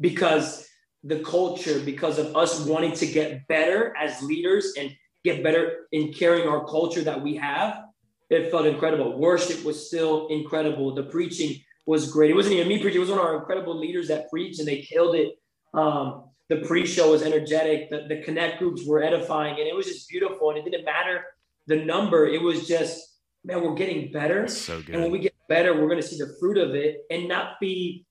[0.00, 0.66] because
[1.04, 4.90] the culture, because of us wanting to get better as leaders and
[5.24, 7.84] get better in carrying our culture that we have.
[8.30, 9.18] It felt incredible.
[9.18, 10.94] Worship was still incredible.
[10.94, 12.30] The preaching was great.
[12.30, 12.98] It wasn't even me preaching.
[12.98, 15.34] It was one of our incredible leaders that preached and they killed it.
[15.74, 17.90] Um, the pre-show was energetic.
[17.90, 20.50] The, the connect groups were edifying and it was just beautiful.
[20.50, 21.24] And it didn't matter
[21.66, 22.26] the number.
[22.26, 24.48] It was just, man, we're getting better.
[24.48, 27.28] so And when we get better, we're going to see the fruit of it and
[27.28, 28.06] not be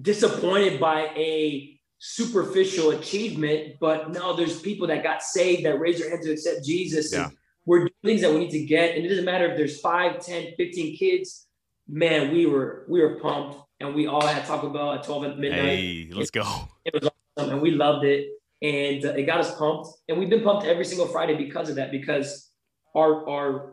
[0.00, 3.74] disappointed by a superficial achievement.
[3.80, 7.12] But no, there's people that got saved that raised their hand to accept Jesus.
[7.12, 7.26] Yeah.
[7.26, 7.36] And
[7.66, 8.96] we're doing things that we need to get.
[8.96, 11.46] And it doesn't matter if there's 5, 10, 15 kids.
[11.88, 15.38] Man, we were we were pumped and we all had Taco Bell at 12 at
[15.38, 15.60] midnight.
[15.60, 18.28] hey let's go It was awesome and we loved it.
[18.62, 19.88] And uh, it got us pumped.
[20.08, 22.50] And we've been pumped every single Friday because of that, because
[22.94, 23.72] our our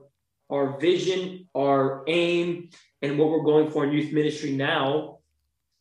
[0.51, 2.69] our vision, our aim,
[3.01, 5.19] and what we're going for in youth ministry now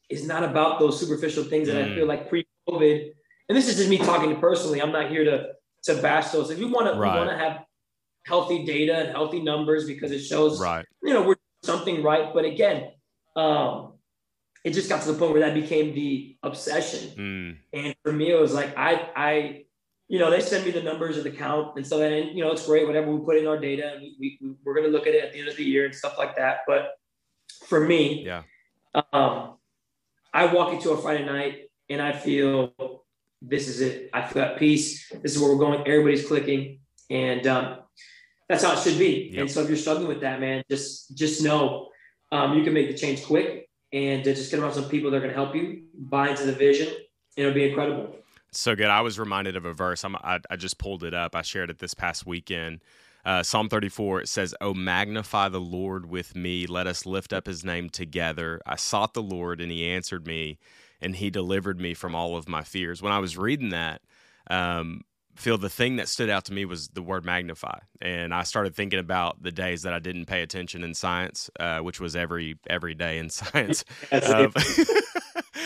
[0.09, 1.95] is not about those superficial things that I Mm.
[1.97, 3.11] feel like pre-COVID.
[3.49, 4.81] And this is just me talking to personally.
[4.81, 5.53] I'm not here to
[5.85, 6.51] to bash those.
[6.51, 7.13] If you want to, Right.
[7.13, 7.65] we want to have
[8.25, 12.33] healthy data and healthy numbers because it shows right you know, we're something right.
[12.33, 12.93] But again,
[13.35, 13.95] um,
[14.65, 17.11] it just got to the point where that became the obsession.
[17.17, 19.65] mm, And for me, it was like I, I,
[20.09, 22.53] you know, they send me the numbers of the count, and so then you know
[22.53, 22.87] it's great.
[22.87, 25.33] Whatever we put in our data, and we, we we're gonna look at it at
[25.33, 26.61] the end of the year and stuff like that.
[26.67, 26.93] But
[27.67, 28.43] for me, yeah
[29.13, 29.55] um,
[30.33, 32.73] I walk into a Friday night and I feel
[33.41, 34.11] this is it.
[34.13, 35.09] I feel at peace.
[35.23, 35.81] This is where we're going.
[35.81, 37.79] Everybody's clicking, and um,
[38.49, 39.31] that's how it should be.
[39.33, 39.41] Yep.
[39.41, 41.89] And so if you're struggling with that, man, just just know
[42.31, 45.21] um, you can make the change quick and just get around some people that are
[45.21, 46.89] going to help you buy into the vision.
[46.89, 48.17] And it'll be incredible.
[48.51, 48.87] So good.
[48.87, 50.05] I was reminded of a verse.
[50.05, 51.35] I, I just pulled it up.
[51.35, 52.83] I shared it this past weekend.
[53.25, 56.67] Uh, Psalm 34, it says, Oh, magnify the Lord with me.
[56.67, 58.61] Let us lift up his name together.
[58.67, 60.59] I sought the Lord, and he answered me,
[61.01, 63.01] and he delivered me from all of my fears.
[63.01, 64.03] When I was reading that,
[64.51, 65.03] um,
[65.35, 68.75] Phil the thing that stood out to me was the word magnify and i started
[68.75, 72.59] thinking about the days that i didn't pay attention in science uh, which was every
[72.69, 74.53] every day in science um,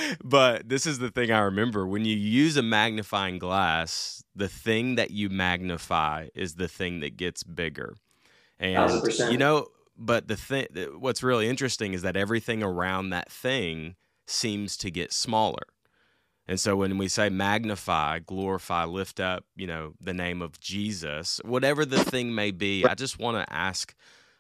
[0.24, 4.96] but this is the thing I remember when you use a magnifying glass, the thing
[4.96, 7.94] that you magnify is the thing that gets bigger.
[8.58, 9.32] And 100%.
[9.32, 10.66] you know, but the thing
[10.98, 13.96] what's really interesting is that everything around that thing
[14.26, 15.62] seems to get smaller.
[16.48, 21.40] And so when we say magnify, glorify, lift up, you know, the name of Jesus,
[21.44, 23.94] whatever the thing may be, I just want to ask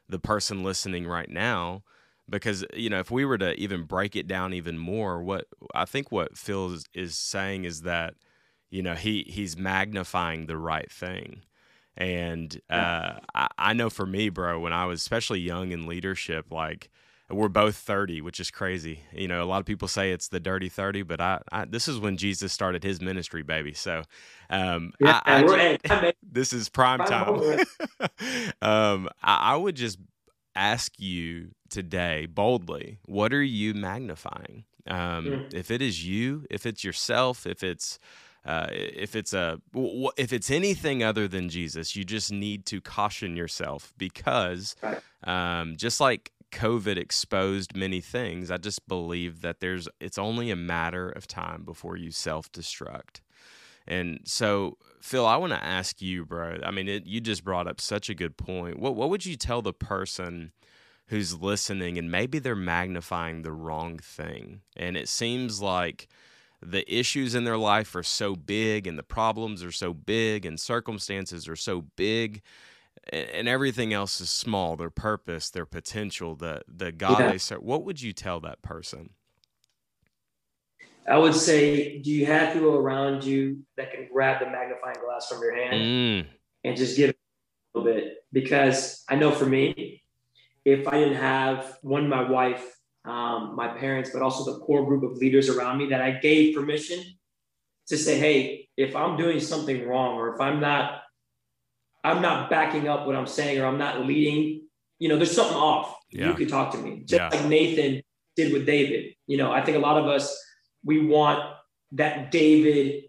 [0.08, 1.82] the person listening right now,
[2.28, 5.84] because you know if we were to even break it down even more what i
[5.84, 8.14] think what phil is, is saying is that
[8.70, 11.42] you know he he's magnifying the right thing.
[11.98, 16.50] And uh, I, I know for me bro when i was especially young in leadership
[16.50, 16.90] like
[17.30, 19.00] we're both 30 which is crazy.
[19.12, 21.88] You know a lot of people say it's the dirty 30 but i, I this
[21.88, 23.74] is when jesus started his ministry baby.
[23.74, 24.02] So
[24.50, 25.44] um yeah, I,
[25.88, 27.40] I, this is prime time.
[28.62, 29.98] um I, I would just
[30.54, 34.64] ask you today boldly what are you magnifying?
[34.88, 34.96] Um,
[35.26, 35.54] mm.
[35.54, 37.98] if it is you if it's yourself if it's
[38.44, 39.60] uh, if it's a
[40.16, 44.76] if it's anything other than jesus you just need to caution yourself because
[45.24, 50.56] um, just like covid exposed many things i just believe that there's it's only a
[50.56, 53.20] matter of time before you self-destruct
[53.86, 56.58] and so, Phil, I want to ask you, bro.
[56.64, 58.78] I mean, it, you just brought up such a good point.
[58.78, 60.52] What what would you tell the person
[61.08, 64.62] who's listening and maybe they're magnifying the wrong thing?
[64.76, 66.08] And it seems like
[66.60, 70.58] the issues in their life are so big and the problems are so big and
[70.58, 72.42] circumstances are so big
[73.12, 77.30] and everything else is small their purpose their potential the the god yeah.
[77.30, 79.10] they serve what would you tell that person
[81.08, 85.28] I would say, do you have people around you that can grab the magnifying glass
[85.28, 86.26] from your hand mm.
[86.64, 87.16] and just give it
[87.74, 88.24] a little bit?
[88.32, 90.02] Because I know for me,
[90.64, 95.04] if I didn't have one, my wife, um, my parents, but also the core group
[95.04, 97.04] of leaders around me that I gave permission
[97.86, 101.02] to say, hey, if I'm doing something wrong or if I'm not,
[102.06, 104.62] I'm not backing up what I'm saying or I'm not leading,
[104.98, 105.96] you know, there's something off.
[106.10, 106.28] Yeah.
[106.28, 107.28] You can talk to me, just yeah.
[107.28, 108.02] like Nathan
[108.36, 109.14] did with David.
[109.26, 110.40] You know, I think a lot of us
[110.84, 111.42] we want
[111.92, 113.04] that David,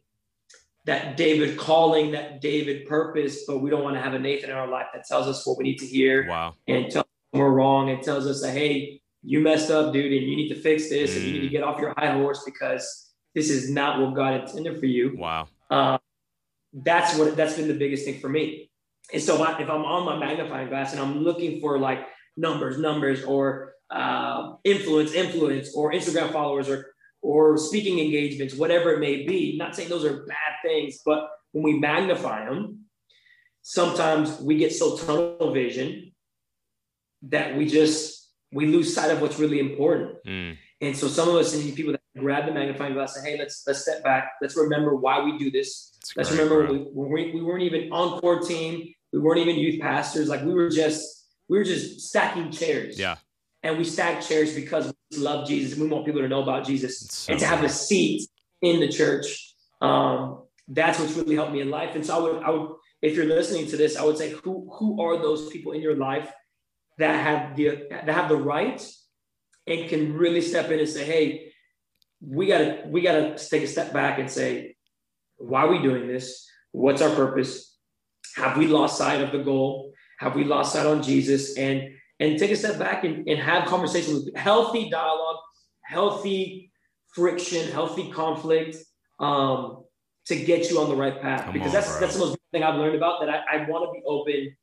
[0.85, 4.55] that David calling, that David purpose, but we don't want to have a Nathan in
[4.55, 6.27] our life that tells us what we need to hear.
[6.27, 6.55] Wow.
[6.67, 10.27] And tells us we're wrong and tells us that, hey, you messed up, dude, and
[10.27, 11.17] you need to fix this mm.
[11.17, 11.51] and you need to mm.
[11.51, 15.15] get off your high horse because this is not what God intended for you.
[15.17, 15.47] Wow.
[15.69, 15.99] Um,
[16.73, 18.66] that's what that's been the biggest thing for me.
[19.13, 22.05] And so if I'm on my magnifying glass and I'm looking for like
[22.35, 26.87] numbers, numbers, or uh, influence, influence, or Instagram followers, or
[27.21, 29.57] or speaking engagements, whatever it may be.
[29.57, 32.85] Not saying those are bad things, but when we magnify them,
[33.61, 36.13] sometimes we get so tunnel vision
[37.23, 40.23] that we just we lose sight of what's really important.
[40.25, 40.57] Mm.
[40.79, 43.39] And so some of us need people that grab the magnifying glass and say, hey,
[43.39, 44.33] let's let's step back.
[44.41, 45.96] Let's remember why we do this.
[46.15, 48.93] Let's great, remember we, we, we weren't even on core team.
[49.11, 50.29] We weren't even youth pastors.
[50.29, 52.99] Like we were just we were just stacking chairs.
[52.99, 53.17] Yeah
[53.67, 56.65] and we stack chairs because we love Jesus and we want people to know about
[56.65, 58.29] Jesus so and to have a seat
[58.61, 59.55] in the church.
[59.81, 61.95] Um, that's what's really helped me in life.
[61.95, 64.69] And so I would, I would, if you're listening to this, I would say, who
[64.73, 66.31] who are those people in your life
[66.97, 68.85] that have the that have the right
[69.67, 71.51] and can really step in and say, hey,
[72.21, 74.76] we gotta we gotta take a step back and say,
[75.37, 76.47] why are we doing this?
[76.71, 77.77] What's our purpose?
[78.35, 79.93] Have we lost sight of the goal?
[80.19, 81.57] Have we lost sight on Jesus?
[81.57, 85.37] And and take a step back and, and have conversations with healthy dialogue,
[85.83, 86.71] healthy
[87.13, 88.77] friction, healthy conflict
[89.19, 89.83] um,
[90.25, 91.45] to get you on the right path.
[91.45, 91.99] Come because on, that's bro.
[91.99, 94.55] that's the most thing I've learned about that I, I want to be open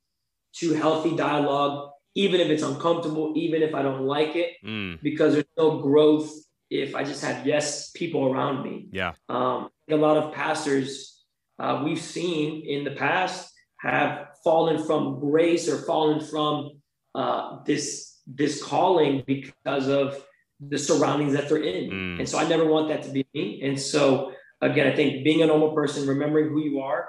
[0.56, 5.00] to healthy dialogue, even if it's uncomfortable, even if I don't like it, mm.
[5.02, 6.32] because there's no growth
[6.70, 8.88] if I just had yes people around me.
[8.92, 9.12] Yeah.
[9.28, 11.24] Um, a lot of pastors
[11.58, 16.80] uh, we've seen in the past have fallen from grace or fallen from
[17.14, 20.24] uh, this this calling because of
[20.60, 21.90] the surroundings that they're in.
[21.90, 22.18] Mm.
[22.20, 23.60] And so I never want that to be me.
[23.62, 27.08] And so again, I think being a normal person, remembering who you are,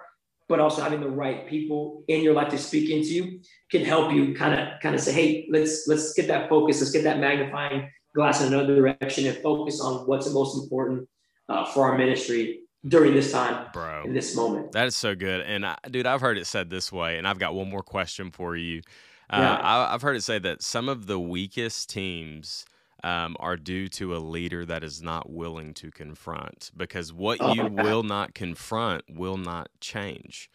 [0.50, 3.40] but also having the right people in your life to speak into you
[3.72, 6.92] can help you kind of kind of say, hey, let's let's get that focus, let's
[6.92, 11.08] get that magnifying glass in another direction and focus on what's the most important
[11.50, 14.72] uh, for our ministry during this time, bro, in this moment.
[14.72, 15.42] That is so good.
[15.42, 18.32] And I, dude, I've heard it said this way, and I've got one more question
[18.32, 18.82] for you.
[19.30, 19.60] Uh, yeah.
[19.62, 22.66] I, have heard it say that some of the weakest teams
[23.04, 27.54] um, are due to a leader that is not willing to confront, because what oh,
[27.54, 30.50] you will not confront will not change.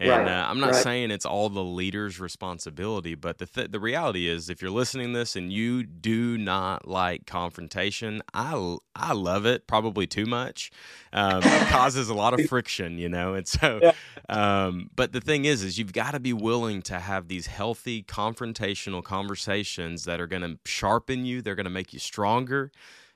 [0.00, 0.82] And right, uh, I'm not right.
[0.82, 5.12] saying it's all the leader's responsibility, but the th- the reality is, if you're listening
[5.12, 10.70] to this and you do not like confrontation, I I love it probably too much.
[11.12, 13.34] Um, it causes a lot of friction, you know.
[13.34, 13.92] And so, yeah.
[14.28, 18.04] um, but the thing is, is you've got to be willing to have these healthy
[18.04, 21.42] confrontational conversations that are going to sharpen you.
[21.42, 22.70] They're going to make you stronger.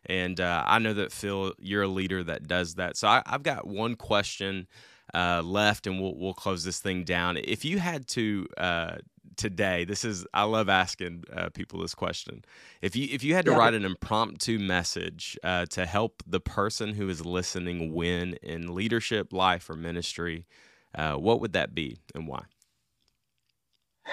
[0.06, 2.96] And uh, I know that Phil, you're a leader that does that.
[2.96, 4.66] So I, I've got one question
[5.14, 7.36] uh, left, and we'll we'll close this thing down.
[7.36, 8.96] If you had to uh,
[9.36, 12.44] today, this is I love asking uh, people this question.
[12.80, 13.58] If you if you had to yeah.
[13.58, 19.32] write an impromptu message uh, to help the person who is listening win in leadership,
[19.32, 20.46] life, or ministry,
[20.94, 22.44] uh, what would that be, and why?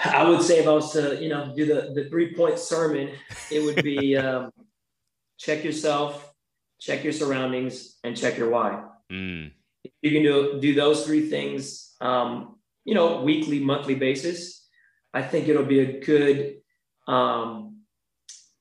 [0.04, 3.10] I would say if I was to, you know, do the, the three point sermon,
[3.50, 4.52] it would be um,
[5.36, 6.32] check yourself,
[6.78, 8.84] check your surroundings, and check your why.
[9.10, 9.50] Mm
[10.02, 14.66] you can do do those three things, um, you know, weekly, monthly basis.
[15.12, 16.56] I think it'll be a good,
[17.08, 17.78] um,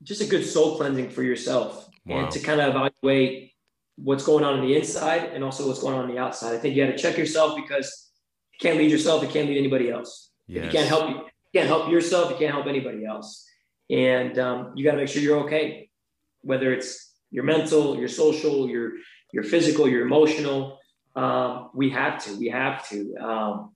[0.03, 2.20] just a good soul cleansing for yourself, wow.
[2.20, 3.53] and to kind of evaluate
[3.95, 6.55] what's going on on the inside and also what's going on on the outside.
[6.55, 8.11] I think you got to check yourself because
[8.53, 9.22] you can't lead yourself.
[9.22, 10.32] You can't lead anybody else.
[10.47, 10.65] Yes.
[10.65, 11.15] You can't help you.
[11.15, 12.32] You can't help yourself.
[12.32, 13.45] You can't help anybody else.
[13.89, 15.89] And um, you got to make sure you're okay,
[16.41, 18.93] whether it's your mental, your social, your
[19.32, 20.78] your physical, your emotional
[21.16, 22.39] um, we have to.
[22.39, 23.16] We have to.
[23.18, 23.76] Um,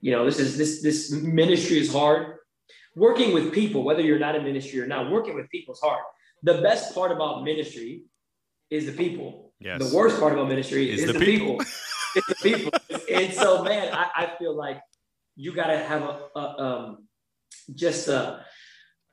[0.00, 2.36] you know, this is this this ministry is hard.
[2.94, 6.02] Working with people, whether you're not in ministry or not, working with people is hard.
[6.42, 8.02] The best part about ministry
[8.70, 9.52] is the people.
[9.58, 9.78] Yes.
[9.78, 11.58] The worst part about ministry is, is the, the, people.
[11.58, 11.66] people.
[12.16, 12.70] it's the people.
[13.10, 14.80] and so, man, I, I feel like
[15.36, 17.08] you got to have a, a um,
[17.74, 18.44] just a,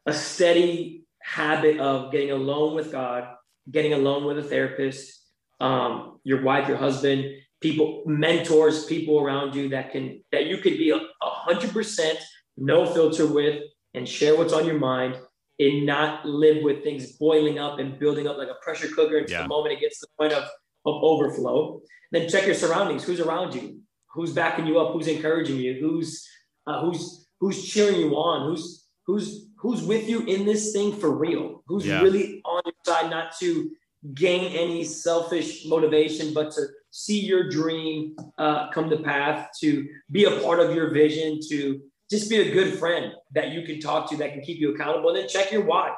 [0.05, 3.27] a steady habit of getting alone with God,
[3.69, 5.25] getting alone with a therapist,
[5.59, 7.25] um, your wife, your husband,
[7.61, 12.19] people, mentors, people around you that can that you could be a hundred percent
[12.57, 15.17] no filter with and share what's on your mind
[15.59, 19.37] and not live with things boiling up and building up like a pressure cooker until
[19.37, 19.43] yeah.
[19.43, 21.81] the moment it gets to the point of, of overflow.
[22.11, 23.03] Then check your surroundings.
[23.03, 23.79] Who's around you?
[24.13, 24.93] Who's backing you up?
[24.93, 25.77] Who's encouraging you?
[25.79, 26.27] Who's
[26.67, 28.49] uh, who's who's cheering you on?
[28.49, 31.63] Who's who's who's with you in this thing for real?
[31.67, 32.01] Who's yeah.
[32.01, 33.71] really on your side, not to
[34.13, 40.25] gain any selfish motivation, but to see your dream uh, come to path, to be
[40.25, 44.09] a part of your vision, to just be a good friend that you can talk
[44.09, 45.95] to, that can keep you accountable, and then check your why.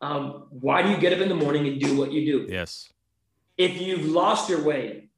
[0.00, 2.52] Um, why do you get up in the morning and do what you do?
[2.52, 2.92] Yes.
[3.56, 5.08] If you've lost your way,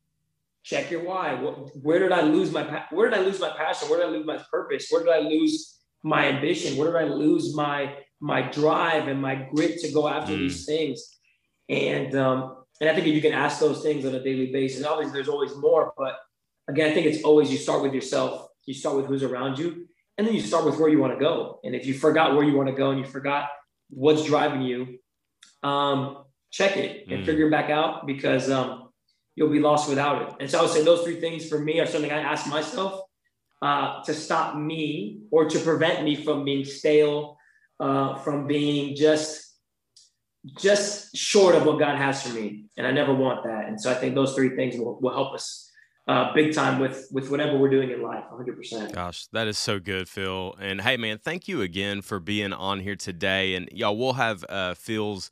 [0.62, 1.34] check your why.
[1.34, 3.88] Where did I lose my Where did I lose my passion?
[3.88, 4.86] Where did I lose my purpose?
[4.88, 6.78] Where did I lose my ambition?
[6.78, 10.38] Where did I lose my my drive and my grit to go after mm.
[10.38, 11.18] these things?
[11.68, 14.84] And um, and I think if you can ask those things on a daily basis,
[14.84, 16.18] obviously there's always more, but
[16.68, 19.86] again, I think it's always you start with yourself, you start with who's around you,
[20.16, 21.60] and then you start with where you want to go.
[21.62, 23.48] And if you forgot where you want to go and you forgot
[23.90, 24.98] what's driving you,
[25.62, 27.26] um, check it and mm.
[27.26, 28.90] figure it back out because um,
[29.34, 30.34] you'll be lost without it.
[30.40, 33.02] And so I would say those three things for me are something I ask myself
[33.62, 37.36] uh, to stop me or to prevent me from being stale,
[37.78, 39.49] uh, from being just
[40.58, 42.64] just short of what God has for me.
[42.76, 43.66] And I never want that.
[43.68, 45.70] And so I think those three things will, will help us
[46.08, 49.78] uh, big time with with whatever we're doing in life 100% gosh that is so
[49.78, 53.96] good phil and hey man thank you again for being on here today and y'all
[53.96, 55.30] we'll have uh, phil's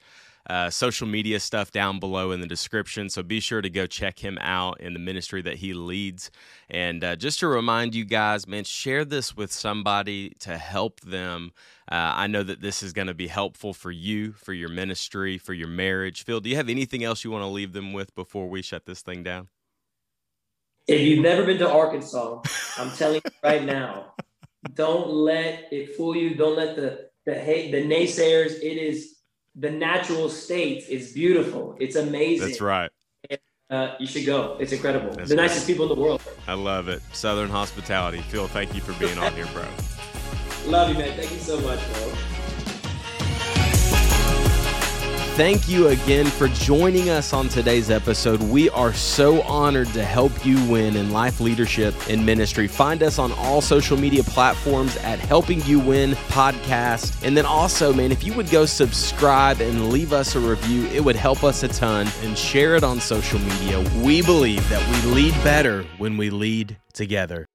[0.49, 3.11] uh, social media stuff down below in the description.
[3.11, 6.31] So be sure to go check him out in the ministry that he leads.
[6.71, 11.53] And uh, just to remind you guys, man, share this with somebody to help them.
[11.91, 15.39] Uh, I know that this is going to be helpful for you, for your ministry,
[15.39, 16.25] for your marriage.
[16.25, 18.87] Phil, do you have anything else you want to leave them with before we shut
[18.87, 19.49] this thing down?
[20.87, 22.41] If you've never been to Arkansas,
[22.79, 24.15] I'm telling you right now,
[24.75, 26.35] don't let it fool you.
[26.35, 28.53] Don't let the the hate the naysayers.
[28.63, 29.18] It is
[29.55, 31.77] the natural state is beautiful.
[31.79, 32.49] It's amazing.
[32.49, 32.91] That's right.
[33.71, 34.57] Uh, you should go.
[34.59, 35.11] It's incredible.
[35.11, 35.43] That's the right.
[35.43, 36.23] nicest people in the world.
[36.47, 37.03] I love it.
[37.13, 38.23] Southern hospitality.
[38.23, 39.67] Phil, thank you for being on here, bro.
[40.67, 41.17] Love you, man.
[41.17, 42.38] Thank you so much, bro.
[45.39, 48.43] Thank you again for joining us on today's episode.
[48.43, 52.67] We are so honored to help you win in life leadership and ministry.
[52.67, 57.25] Find us on all social media platforms at Helping You Win Podcast.
[57.25, 61.05] And then also, man, if you would go subscribe and leave us a review, it
[61.05, 63.79] would help us a ton and share it on social media.
[64.03, 67.47] We believe that we lead better when we lead together.